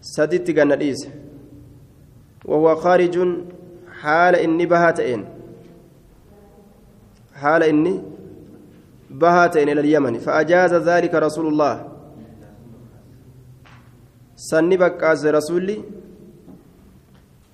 [0.00, 1.08] سددت جناديس
[2.44, 3.14] وهو خارج
[4.04, 5.22] haala inni bahaa ta'een
[7.42, 7.94] haala inni
[9.24, 11.74] bahaa ta'een ila yamani fa'ajaaza zaalika rasulullah
[14.48, 15.76] san ni bakkaase rasuulli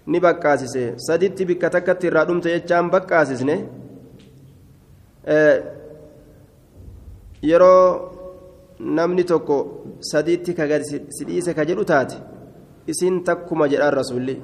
[0.07, 0.95] ni bakkaasise.
[0.97, 3.55] Saditti bikka takkatti irraa dhumte jechaan bakkaasisne
[5.35, 5.57] eh,
[7.51, 7.85] yeroo
[8.81, 9.57] namni tokko
[10.13, 12.17] sadiitti ka si sidhiise ka jedhu taate
[12.87, 14.37] isiin takkuma jedhaan rasuulli.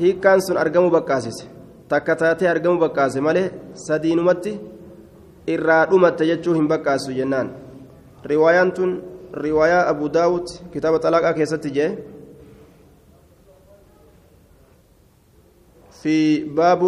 [0.00, 1.46] Hiikkaan sun argamuu bakkaasise
[1.88, 3.50] takka taatee argamuu bakkaase malee
[3.86, 4.58] sadiinumatti
[5.54, 7.54] irraa dhumatte jechuu hin bakkaasu jennaan
[8.32, 8.92] riwaayaan tun
[9.46, 11.90] riwaayaa abu daawud kitaaba xalaaqaa keessatti jee
[16.06, 16.82] في باب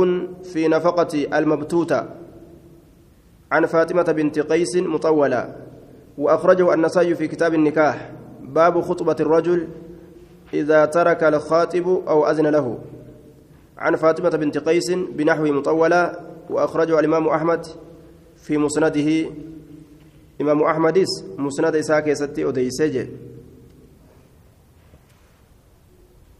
[0.44, 2.00] في نفقة المبتوتة
[3.52, 5.56] عن فاطمة بنت قيس مطولة
[6.18, 8.10] وأخرجه النسائي في كتاب النكاح
[8.42, 9.68] باب خطبة الرجل
[10.54, 12.78] إذا ترك الخاطب أو أذن له.
[13.78, 16.12] عن فاطمة بنت قيس بنحو مطولة
[16.50, 17.66] وأخرجه الإمام أحمد
[18.36, 19.30] في مسنده.
[20.40, 21.04] إمام أحمد
[21.38, 23.06] مسند إساك ستي أديسج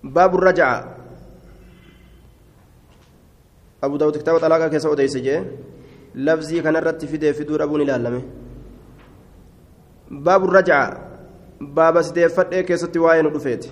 [0.05, 0.97] باب الرجعة.
[3.83, 5.45] أبو داود كتاب طلاقة كيس أديسج
[6.15, 8.23] لفظي كان الرت في فدور أبو نلالمه
[10.11, 11.09] باب الرجعة.
[11.61, 13.67] باب سديفت كيستي واين رفيت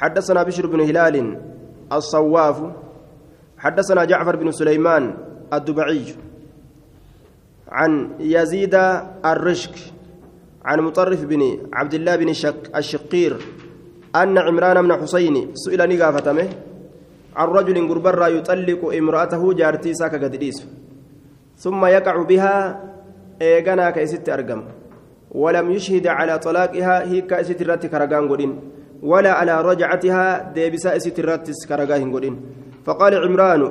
[0.00, 1.16] حدثنا بشر بن هلال
[1.92, 2.58] الصواف
[3.58, 5.14] حدثنا جعفر بن سليمان
[5.52, 6.14] الدبعي
[7.68, 8.74] عن يزيد
[9.24, 9.76] الرشك
[10.64, 11.42] عن مطرف بن
[11.72, 13.36] عبد الله بن شك الشقير
[14.16, 16.48] أن عمران بن حسين سئل نقافتمه
[17.36, 20.66] عن رجل قربرا يطلق امرأته جارتي ساكا قدريس
[21.56, 22.54] ثم يقع بها
[23.42, 24.62] إيغانا كيست أرقم
[25.30, 28.28] ولم يشهد على طلاقها هي كأست راتي كرقان
[29.02, 32.36] ولا على رجعتها ديبسا إست راتي كرقان قدين
[32.84, 33.62] فقال عمران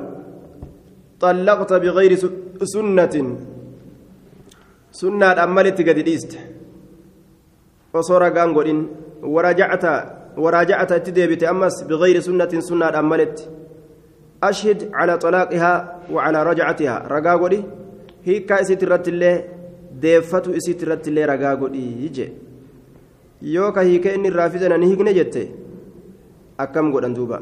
[1.20, 2.12] طلقت بغير
[2.62, 3.14] سنة.
[4.92, 6.32] سنة أملت قد ديست.
[7.94, 8.88] وصور قانقودين
[9.22, 9.84] ورجعت
[10.36, 13.36] وراجعت تديبت أمس بغير سنة سنة أملت
[14.42, 15.72] أشهد على طلاقها
[16.12, 16.96] وعلى رجعتها.
[17.14, 17.60] رقاقودي
[18.24, 19.34] هي كايسيت رت الله
[20.00, 22.26] deeffatu isitti irratti illee ragaa godhii je
[23.42, 25.42] yoo ka hiike inni irraa fidana ni hiikne jette
[26.58, 27.40] akkam godhan duuba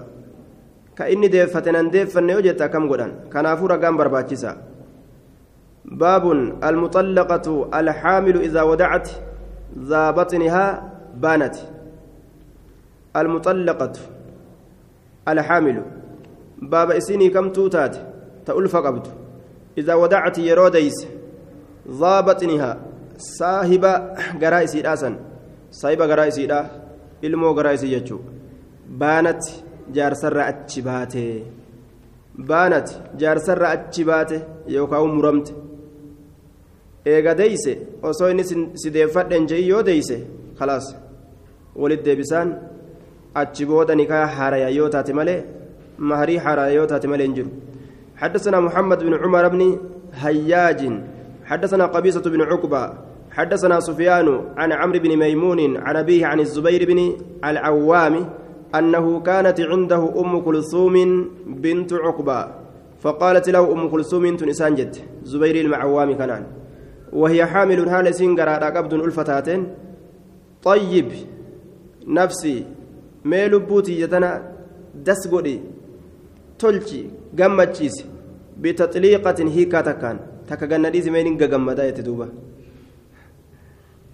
[0.95, 4.57] ka inni deeffate nan deeffanne yoo jette akkam godhan kanaafuu ragaan barbaachisa
[5.91, 6.33] باب
[6.65, 9.09] المطلقة الحامل إذا ودعت
[9.79, 11.57] ذا بطنها بانت
[13.17, 13.93] المطلقة
[15.29, 15.83] الحامل
[16.63, 17.97] باب إسيني كم توتات
[18.47, 19.07] تألف قبض
[19.79, 21.07] إذا ودعت يروديس
[21.89, 22.81] ذا بطنها
[23.19, 23.85] صاحب
[24.43, 25.17] غرائسي داسن
[25.72, 26.60] صاحب غرائسي دا
[27.28, 28.22] ilmoo garaa isii jechuu
[29.02, 29.54] baanatti
[29.98, 31.22] jaarsarra achi baate
[32.50, 34.38] baanatti jaarsarra achi baate
[34.76, 35.54] yookaan muramte
[37.14, 37.72] eega deeyse
[38.10, 38.44] osoo inni
[38.82, 40.18] si deeffadhen je'i yoo deeyse
[40.60, 40.88] khalaas
[41.82, 42.50] walit deebisaan
[43.42, 45.40] achi booda nikaa haaraya yoo taate malee
[46.10, 47.52] maharii haaraya yoo taate malee hin jiru
[48.22, 49.62] حدثنا محمد بن عمر بن
[50.24, 50.82] هياج
[51.50, 52.84] حدثنا قبيصة بن عقبة
[53.39, 56.99] حدثنا سفيان عن عمرو بن ميمون عن أبيه عن الزبير بن
[57.45, 58.15] العوام
[58.75, 60.95] أنه كانت عنده أم كلثوم
[61.47, 62.49] بنت عقبة
[63.01, 66.45] فقالت له أم كلثوم تنسان جد زبير المعوام كنان
[67.13, 69.63] وهي حامل هال سنجر قبض الفتاتين
[70.63, 71.09] طيب
[72.07, 72.65] نفسي
[73.25, 74.07] ميل بوتي
[75.07, 75.61] دس قولي
[76.59, 77.03] تلشي
[77.39, 77.97] قمتشيس
[78.63, 80.17] بتطليقة هيكا تكان
[80.49, 82.29] تكا جنديز مينين قمدا يتدوبا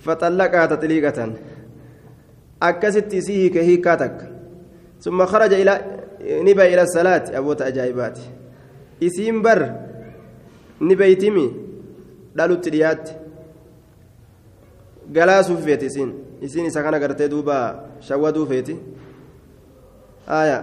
[0.05, 1.33] فطلقها تطليقة
[2.63, 4.19] أكست سيه هيكا تك
[5.01, 5.73] ثم خرج إلى
[6.21, 8.19] نبى إلى الصلاة أبو تأجايبات
[9.03, 9.61] إسيم بر
[10.81, 11.65] نبيتمي
[12.35, 13.13] dhalutti dhiyaatti
[15.17, 16.11] galaasuuf feeti isiin
[16.47, 17.57] isiin isa kana gartee duuba
[18.07, 18.75] shawwaduu feeti
[20.27, 20.59] aya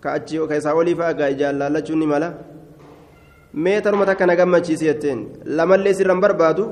[0.00, 2.28] ka achi ka isaa olii fa'a gaa ijaan laallachuun ni mala
[3.54, 6.64] mee tanuma takka na gammachiisi jetteen lamallee sirran barbaadu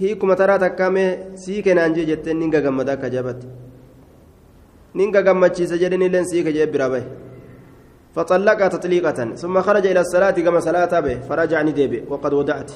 [0.00, 1.10] hiikuma taraa takkaa mee
[1.42, 3.46] sii kenaan jee jetteen ninga gammada akka jabatti
[4.94, 7.06] ninga gammachiisa jedhenilleen sii kajee bira bahe
[8.14, 12.70] فطلقها تطليقة ثم خرج إلى الصلاة كما صلاة به فرجع نديبه وقد ودعت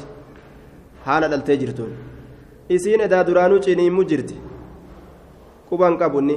[1.05, 1.93] حال التجرتون
[2.69, 4.37] edaa duraanuu ciniimmu jirti
[5.69, 6.37] quban qabunni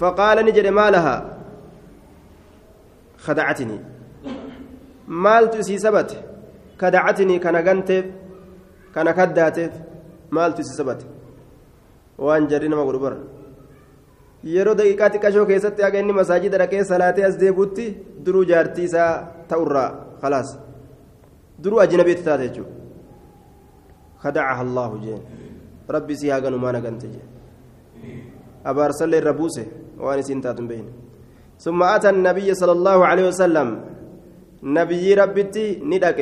[0.00, 1.20] faqaala ni jedhe maalahaa
[3.26, 3.78] kadacatini
[5.24, 6.16] maaltu isii sabate
[6.80, 8.04] kadacatini kana ganteef
[8.94, 9.74] kana kaddaateef
[10.30, 11.04] maaltu isii sabate
[12.26, 13.18] waan jarri nama godhu bara
[14.54, 17.86] yeroo daqiiqaa xiqqashoo keessatti haga inni masaajida dhaqee salaatee as deebuutti
[18.24, 19.12] duruu jaartii isaa
[19.52, 19.90] ta'urraa
[20.22, 20.50] khalaas
[21.62, 22.78] duruu ajnabiitti taate jechuudha
[24.24, 25.20] خدعها الله جين
[25.90, 27.02] ربي سيها قالوا ما نقنت
[28.70, 29.66] أبارسل الربوسه
[30.04, 30.86] وأنا سنتات بين
[31.64, 33.68] ثم أتى النبي صلى الله عليه وسلم
[34.78, 36.18] نبي ربتي ندك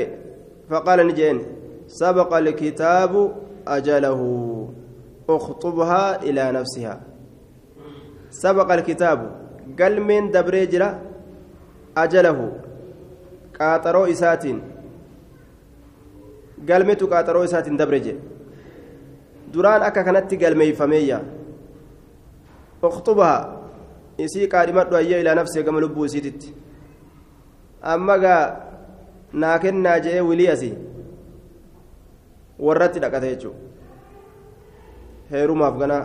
[0.71, 1.39] فقال نجين
[1.87, 3.13] سبق الكتاب
[3.69, 4.21] أجله
[5.29, 7.01] اخطبها إلى نفسها
[8.31, 9.19] سبق الكتاب
[9.81, 11.01] قال من دبريجرة
[11.97, 12.53] أجله
[13.61, 14.63] قاطرو إساتين
[16.67, 18.21] isaatiin dabre jedhe
[19.53, 21.21] duraan akka kanatti galmeeyfameeyya
[22.83, 23.39] ukhtubaha
[24.19, 26.55] isii qaadhimadhu ayya ilaa nafsee gama lubbuu isiititti
[27.83, 28.43] amma gaa
[29.33, 30.75] naa kennaa je'ee wilii asii
[32.59, 33.61] warratti dhaqate jechuudha
[35.31, 36.05] heerumaaf ganaa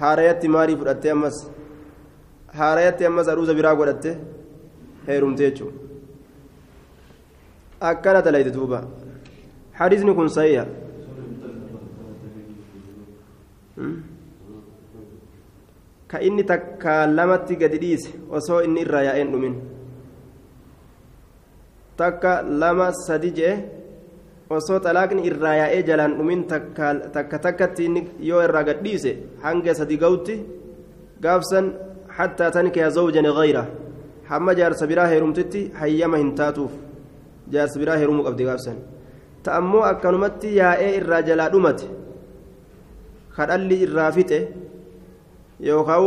[0.00, 1.38] haarayatti maarii fudhattee ammas
[2.60, 4.10] haarayatti ammas aruuza biraa godhatte
[5.08, 5.78] heerumte jechuudha
[7.90, 8.78] akkana dalayte duuba
[9.80, 10.64] hadiisni kun sahiha
[16.10, 19.54] ka inni takka lamatti gadi dhiise osoo inni irraa yaa'een dhumin
[22.00, 22.32] takka
[22.62, 23.54] lama sadi je'e
[24.56, 26.42] osoo xalaaqni irraa yaa'ee jalaan dhumin
[27.14, 27.84] takka takkatti
[28.28, 29.12] yoo irraa gad dhiise
[29.44, 30.34] hanga sadi ga'utti
[31.24, 31.66] gaafsan
[32.16, 33.62] hattaa tankiya zawjan gayra
[34.30, 36.72] hamma jaarsa biraa heerumtitti hayyama hin taatuuf
[37.52, 38.76] jaarsa biraa heerumuu qabdi gaafsan
[39.44, 41.86] ta'ammoo akkanumatti yaa'ee irraa jalaa dhumate
[43.36, 44.38] kadhalli irraa fixe
[45.68, 46.04] yookaan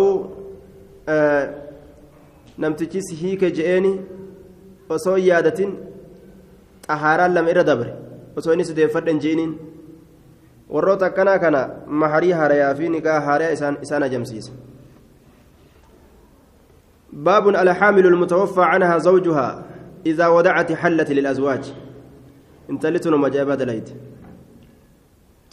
[2.62, 3.92] namtichis hiike je'eeni
[4.96, 5.72] osoo yaadatin
[6.88, 7.92] xahaaraan lama irra dabre
[8.36, 9.56] osoo inni sideeffadhan je'iniin.
[10.70, 14.52] Warroota akkanaa kana maharii haarayaa fi niqaa haarayaa isaan ajamsiisa.
[17.14, 19.66] باب الحامل المتوفى عنها زوجها
[20.06, 21.74] إذا ودعت حلت للأزواج
[22.70, 23.90] انت لتنا مجابة دليت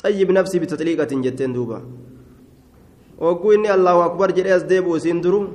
[0.05, 1.83] طيب نفسي بتطليقة جتين دوبا
[3.18, 5.49] وقو إني الله أكبر جري أزديب وسندرو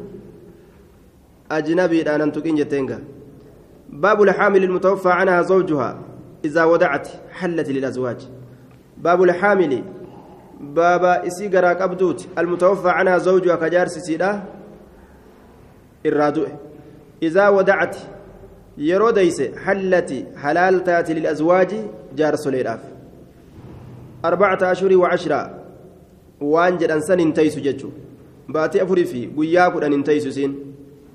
[1.52, 3.00] أجنبي أنا تكين جتينغا
[3.90, 6.00] باب الحامل المتوفى عنها زوجها
[6.46, 8.20] إذا ودعت حلت للأزواج
[8.98, 9.84] باب الحامل
[10.60, 14.44] بابا إسي قراك أبدوت المتوفى عنها زوجها كجارس سيدا
[16.06, 16.50] الرادوء
[17.24, 17.98] إذا ودعت
[18.78, 21.78] yeroo deyse hallati halaal taati lilazwaaji
[22.16, 22.82] jaarsoleedhaaf
[24.24, 25.50] arbacata ashurii wacashraa
[26.54, 27.92] waan jedhan san hin taysu jechu
[28.58, 30.56] baatii afurii fi guyyaa kudhan hin taysu isiin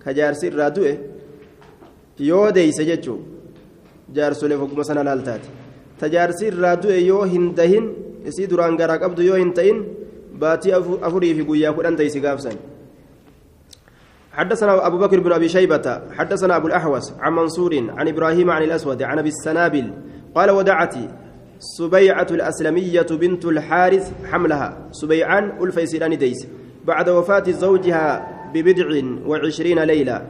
[0.05, 0.71] ka jaarsi irraa
[4.17, 5.49] jaarsoleef hogguma san halaal taati
[6.01, 7.87] ta jaarsi irraa du'e yoo hin dahin
[8.33, 9.79] isii duraan garaa qabdu yoo hin ta'in
[10.43, 10.73] baatii
[11.09, 12.59] afurii fi guyyaa kudhan taysi gaafsan.
[14.31, 19.03] حدثنا أبو بكر بن أبي شيبة حدثنا أبو الأحوص عن منصور عن إبراهيم عن الأسود
[19.03, 19.93] عن أبي السنابل
[20.35, 20.95] قال ودعت
[21.59, 26.47] سبيعة الأسلمية بنت الحارث حملها سبيعان الفيسيران ديس
[26.87, 28.89] بعد وفاة زوجها ببضع
[29.27, 30.27] وعشرين ليلة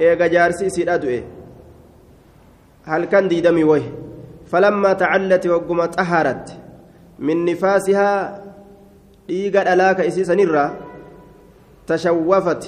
[0.00, 1.22] إيغا جارسي سيرادو هل
[2.86, 3.86] كان دي دمي ويه
[4.46, 6.46] فلما تعلت وقمت أهرت
[7.18, 8.10] من نفاسها
[9.30, 10.64] إيغا ألاك إسيسا نرى
[11.86, 12.64] تشوفت.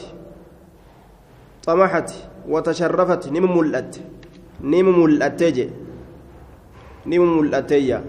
[1.66, 2.10] طمحت.
[2.48, 3.22] وتشرفت.
[3.34, 3.94] نم ملأت
[4.60, 5.70] نم ملأتي
[7.06, 8.00] نم ملأتي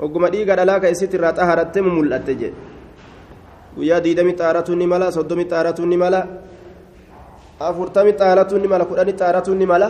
[0.00, 2.52] وقم ديغا دلاكا إسيترا طهرت نم ملأتي
[3.76, 6.20] guyyaa diidami xaaratuun ni mala soddomi xaaratuun ni mala
[7.60, 9.88] afurtami xaaratuun ni mala kudhani xaaratuun ni mala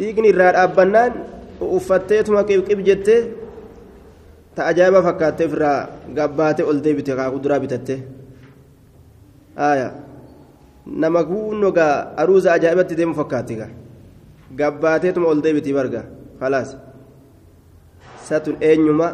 [0.00, 1.12] dhiigni irraa dhaabbannaan
[1.76, 3.20] uffatteetuma qibqib jettee
[4.54, 5.78] ta ajaa'iba fakkaatteef irraa
[6.18, 7.96] gabbaatee ol deebite kaa kuduraa bitatte
[11.02, 13.54] nama kunno gaa aruuza ajaa'ibatti deemu fakkaatti
[14.60, 16.02] gabbaateetuma ol deebiti barga
[16.40, 16.70] khalaas
[18.28, 19.08] satun eenyuma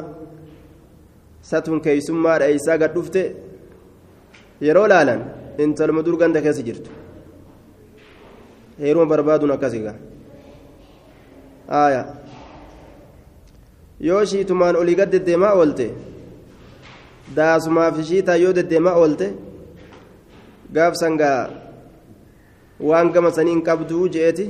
[1.50, 3.22] satun keeysummaadha eeysaa gad dhufte
[4.66, 5.20] yeroo laalan
[5.64, 6.90] intaluma dur ganda keessa jirtu
[8.80, 9.80] heeruma barbaaduun akkasi
[11.68, 12.02] aya
[14.00, 15.86] yoo shiitumaan olii gad deddeemaa oolte
[17.36, 19.28] daasumaaf shiitaa yoo deddeemaa oolte
[20.78, 21.50] gaafsan gaa
[22.88, 24.46] waan gama saniin qabduu je'eti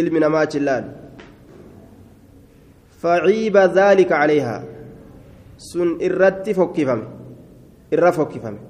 [0.00, 0.84] ilmi namaa chillaan
[3.02, 4.60] faciiba dhaalika calayhaa
[5.70, 7.04] sun irratti fokkifame
[7.96, 8.60] irra fokkifame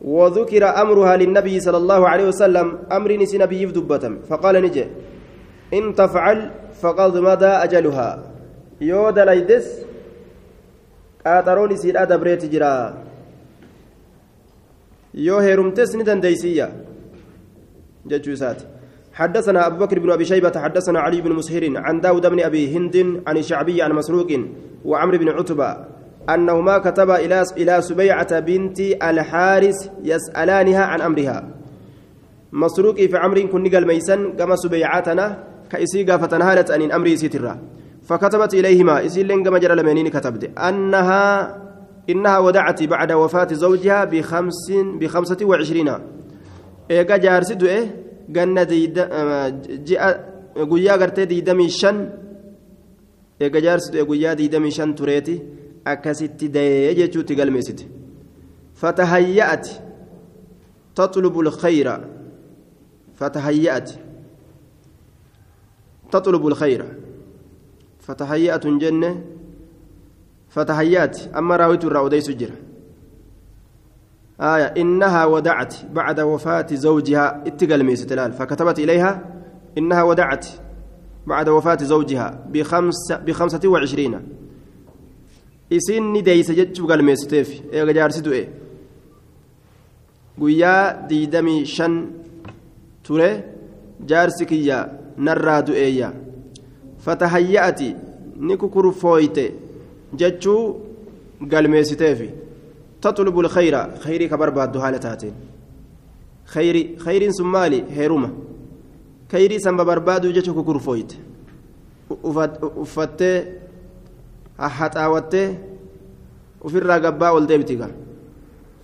[0.00, 4.84] وذكر أمرها للنبي صلى الله عليه وسلم أمر نسي نبي دبتم فقال نجي
[5.74, 6.50] إن تفعل
[6.80, 8.22] فقد مضى أجلها.
[8.80, 9.66] يود ليدس
[11.26, 12.94] قاطرون سيدا دبريت جرا.
[15.14, 16.68] يو هيرمتس ندن ديسية.
[18.06, 18.62] جتشوسات
[19.14, 23.22] حدثنا أبو بكر بن أبي شيبة حدثنا علي بن مسهر عن داود بن أبي هند
[23.26, 24.30] عن الشعبي عن مسروق
[24.84, 25.76] وعمر بن عتبة
[26.30, 31.48] أنهما كتب إلى إلى سبيعة بنت الحارث يسألانها عن أمرها.
[32.52, 37.58] مسروق في عمر كن نقل ميسن كما سبيعتنا كإسي قافتنا هالت أن أمري سترا
[38.02, 41.22] فكتبت إليهما إسي لن كما جرى لمنين كتبت أنها
[42.10, 45.90] إنها ودعت بعد وفاة زوجها بخمس بخمسة وعشرين
[46.90, 48.64] إيقا جارسد إيه ganna
[49.86, 50.08] ji'a
[50.66, 51.98] guyyaa gartee diidamii shan
[53.40, 55.34] eega jaarsitu guyyaa diidamii shan tureeti
[55.84, 57.84] akkasitti dayee jechuutti galmeessite.
[58.74, 59.86] Fatahayya'ati
[60.96, 62.00] تطلب الخير
[63.16, 63.90] فتهيأت
[66.12, 66.84] تطلب الخير.
[68.00, 69.24] فتهيأت جنة.
[70.48, 71.36] فتهيأت.
[71.36, 72.50] أما راويت الراودي سجر
[74.40, 77.42] آية إنها ودعت بعد وفاة زوجها.
[77.46, 79.24] اتقل ميستلال فكتبت إليها
[79.78, 80.46] إنها ودعت
[81.26, 84.20] بعد وفاة زوجها بخمس بخمسة وعشرين.
[85.72, 88.48] إسين ديس جتش قال ميستيف إيه جارسدو إيه.
[90.38, 91.94] guyyaa diidamii shan
[93.02, 93.44] ture
[94.06, 94.78] jaarsi kiyya
[95.18, 96.12] narraa du'eeyya
[96.98, 97.94] fatahayya'ati
[98.36, 99.54] ni kukurfooyte
[100.14, 100.76] jechuu
[101.40, 102.30] galmeessiteefi
[103.02, 105.34] تطلب الخير خيري كبر بعد حالة هاتين
[106.44, 108.30] خيري خير سمالي هيروما
[109.32, 111.12] خيري سنب برباد جتشو كرفويت
[112.82, 113.44] uffattee
[114.58, 115.48] haxaawattee
[116.64, 117.88] ofirraa gabbaa ol deebitiga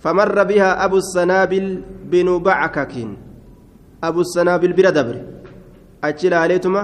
[0.03, 1.81] فمر بها أبو السنابل
[2.11, 3.07] بن بعكك
[4.03, 4.73] أبو السنابل
[6.07, 6.81] achi ilaaleetuma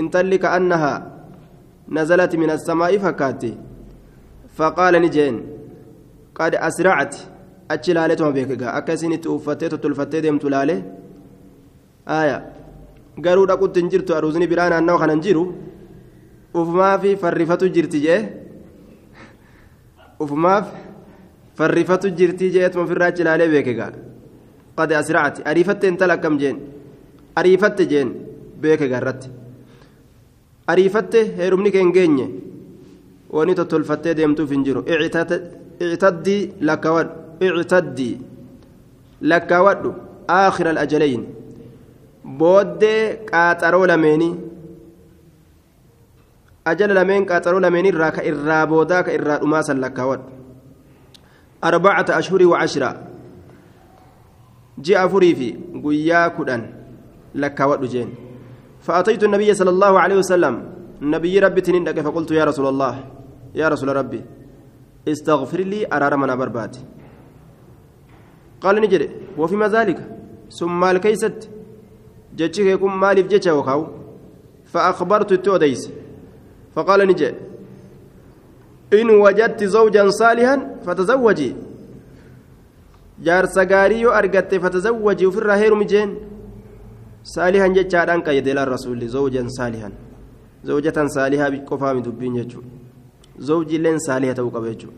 [0.00, 0.98] intalli ka'annahaa
[1.96, 3.50] nazalati min assamaa'i fakkaatti.
[4.58, 5.36] Faqaala ni jeen
[6.38, 7.20] qad asracti
[7.74, 10.76] achi ilaaleetuma beekegaa akka isin itti uffattee tottolfattee deemtu ilaale.
[12.16, 12.38] Aaya
[13.26, 15.44] garuu dhaqutti hin jirtu aruuzni biraa naannawa kana hin jiru?
[16.54, 18.20] Ufumaaf farrifatu jirti jee?
[20.24, 20.66] Ufumaaf
[21.58, 23.90] farrifatu jirti jee etuma ofirraa achi ilaalee beekegaa
[24.78, 26.58] qad asracti ariifatte intala akkam jeen?
[27.36, 28.10] ariifatte jeen
[28.60, 29.28] beeke gaarratti
[30.66, 32.26] ariifatte heerumni keen geenye
[33.34, 34.84] wani tottolfattee deemtuuf hin jiru.
[35.80, 37.12] Ictaddii lakkaawwadhu.
[37.40, 38.14] Ictaddii
[39.20, 39.94] lakkaawwadhu
[40.28, 41.24] aakhira alajalayn
[42.38, 44.28] booddee qaaxaroo lameeni
[46.64, 50.30] ajala lameen qaaxaroo lameeni irraa ka irraa boodaa ka irraa dhumaasan lakkaawwadhu.
[51.62, 52.94] Arbacata ashhurii wa ashira.
[54.80, 56.62] Ji'a afurii fi guyyaa kudhan.
[57.34, 58.08] لك ودجين
[58.80, 60.54] فأتيت النبي صلى الله عليه وسلم.
[61.02, 62.94] النبي ربي تنين فقلت يا رسول الله
[63.54, 64.20] يا رسول ربي
[65.08, 66.76] استغفر لي أرار من برباد
[68.60, 69.08] قال نجري
[69.38, 69.98] وفيما ذلك؟
[70.58, 71.50] ثم الكيست
[72.36, 73.86] جتشك يكون مالي في جتشا وخاو
[74.72, 75.90] فأخبرت التوديس
[76.74, 77.34] فقال نجي
[78.92, 81.56] إن وجدت زوجا صالحا فتزوجي.
[83.22, 86.10] جارس غاريو أرجت فتزوجي وفي الرهير مجين.
[87.76, 89.90] جتشاران قيد إلى الرسول زوجا صالحا
[90.64, 92.60] زوجة صالحة بقفام دبين يجو
[93.38, 94.88] زوجي لين صالحة وقبيجو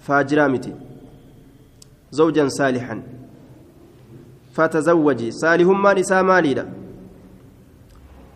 [0.00, 0.72] فاجرامتي
[2.10, 3.02] زوجا صالحا
[4.54, 6.66] فتزوجي صالح ما نساء مالي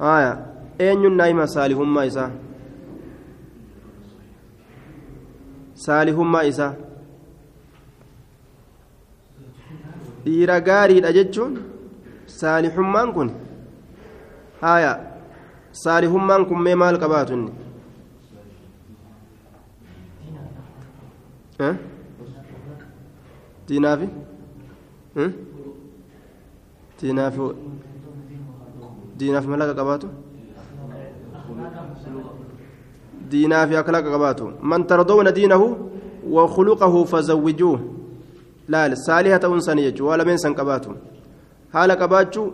[0.01, 0.33] آية
[0.81, 2.31] أين النايمة صالح ما إساه
[5.85, 6.75] saalihummaa isaa?
[10.25, 11.59] Dhiira gaariidha jechuun
[12.27, 13.31] saalihummaan kun
[14.61, 14.93] haya
[15.73, 17.53] saalihummaan kun mee maal qabaatu inni
[23.69, 24.09] diinaafi
[27.01, 27.51] diinaafi
[29.19, 30.09] diinaaf malaqa qabaatu
[33.31, 35.77] دينا في أخلاق قباته من ترضون دينه
[36.31, 37.81] وخلقه فزوجوه
[38.69, 41.16] لا صالحة أنسانية ولا من سن قباته حال
[41.93, 42.51] قباتشو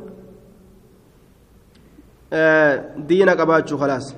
[2.32, 4.14] آه دين قباتشو خلاص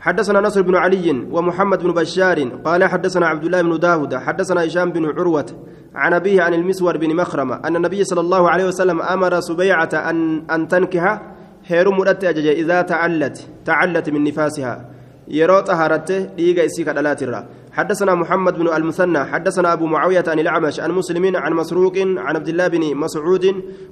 [0.00, 4.90] حدثنا نصر بن علي ومحمد بن بشار قال حدثنا عبد الله بن داود حدثنا هشام
[4.92, 5.46] بن عروة
[5.94, 10.50] عن أبيه عن المسور بن مخرمة أن النبي صلى الله عليه وسلم أمر سبيعة أن
[10.50, 11.22] أن تنكح
[11.66, 14.92] هيرم إذا تعلت تعلت من نفاسها.
[15.28, 20.90] يرو طهارته ديغا اسي كدلاترا حدثنا محمد بن المثنى حدثنا أبو معاوية عن الأعمش عن
[20.90, 23.46] مسلمين عن مسروق عن عبد الله بن مسعود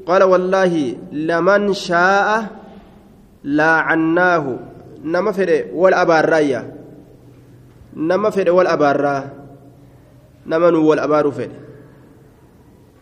[0.07, 2.47] قال والله لمن شاء
[3.45, 4.59] لا عناه
[5.05, 6.77] نما فدي والابارايا
[7.97, 9.31] نما فدي والابارا
[10.47, 11.57] نما نو والابار فدي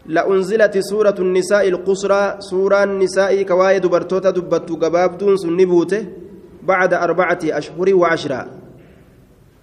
[0.06, 6.06] لأنزلت سورة النساء القصرى سورة النساء كوايد برتوتا دبتو قبابدون سنبوته
[6.62, 8.46] بعد أربعة أشهر وعشرة.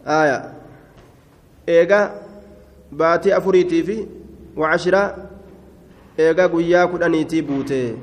[0.08, 0.55] آية.
[1.70, 2.22] إيجا
[2.92, 4.08] باتي أفريتي في
[4.58, 5.16] وعشرة
[6.20, 7.98] إيجا قيا كدنيتي بوته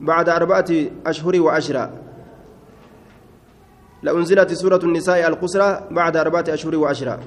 [0.00, 0.70] بعد أربعة
[1.06, 1.92] أشهر وعشرة
[4.02, 7.18] لأنزلت سورة النساء القصرى بعد أربعة أشهر وعشرة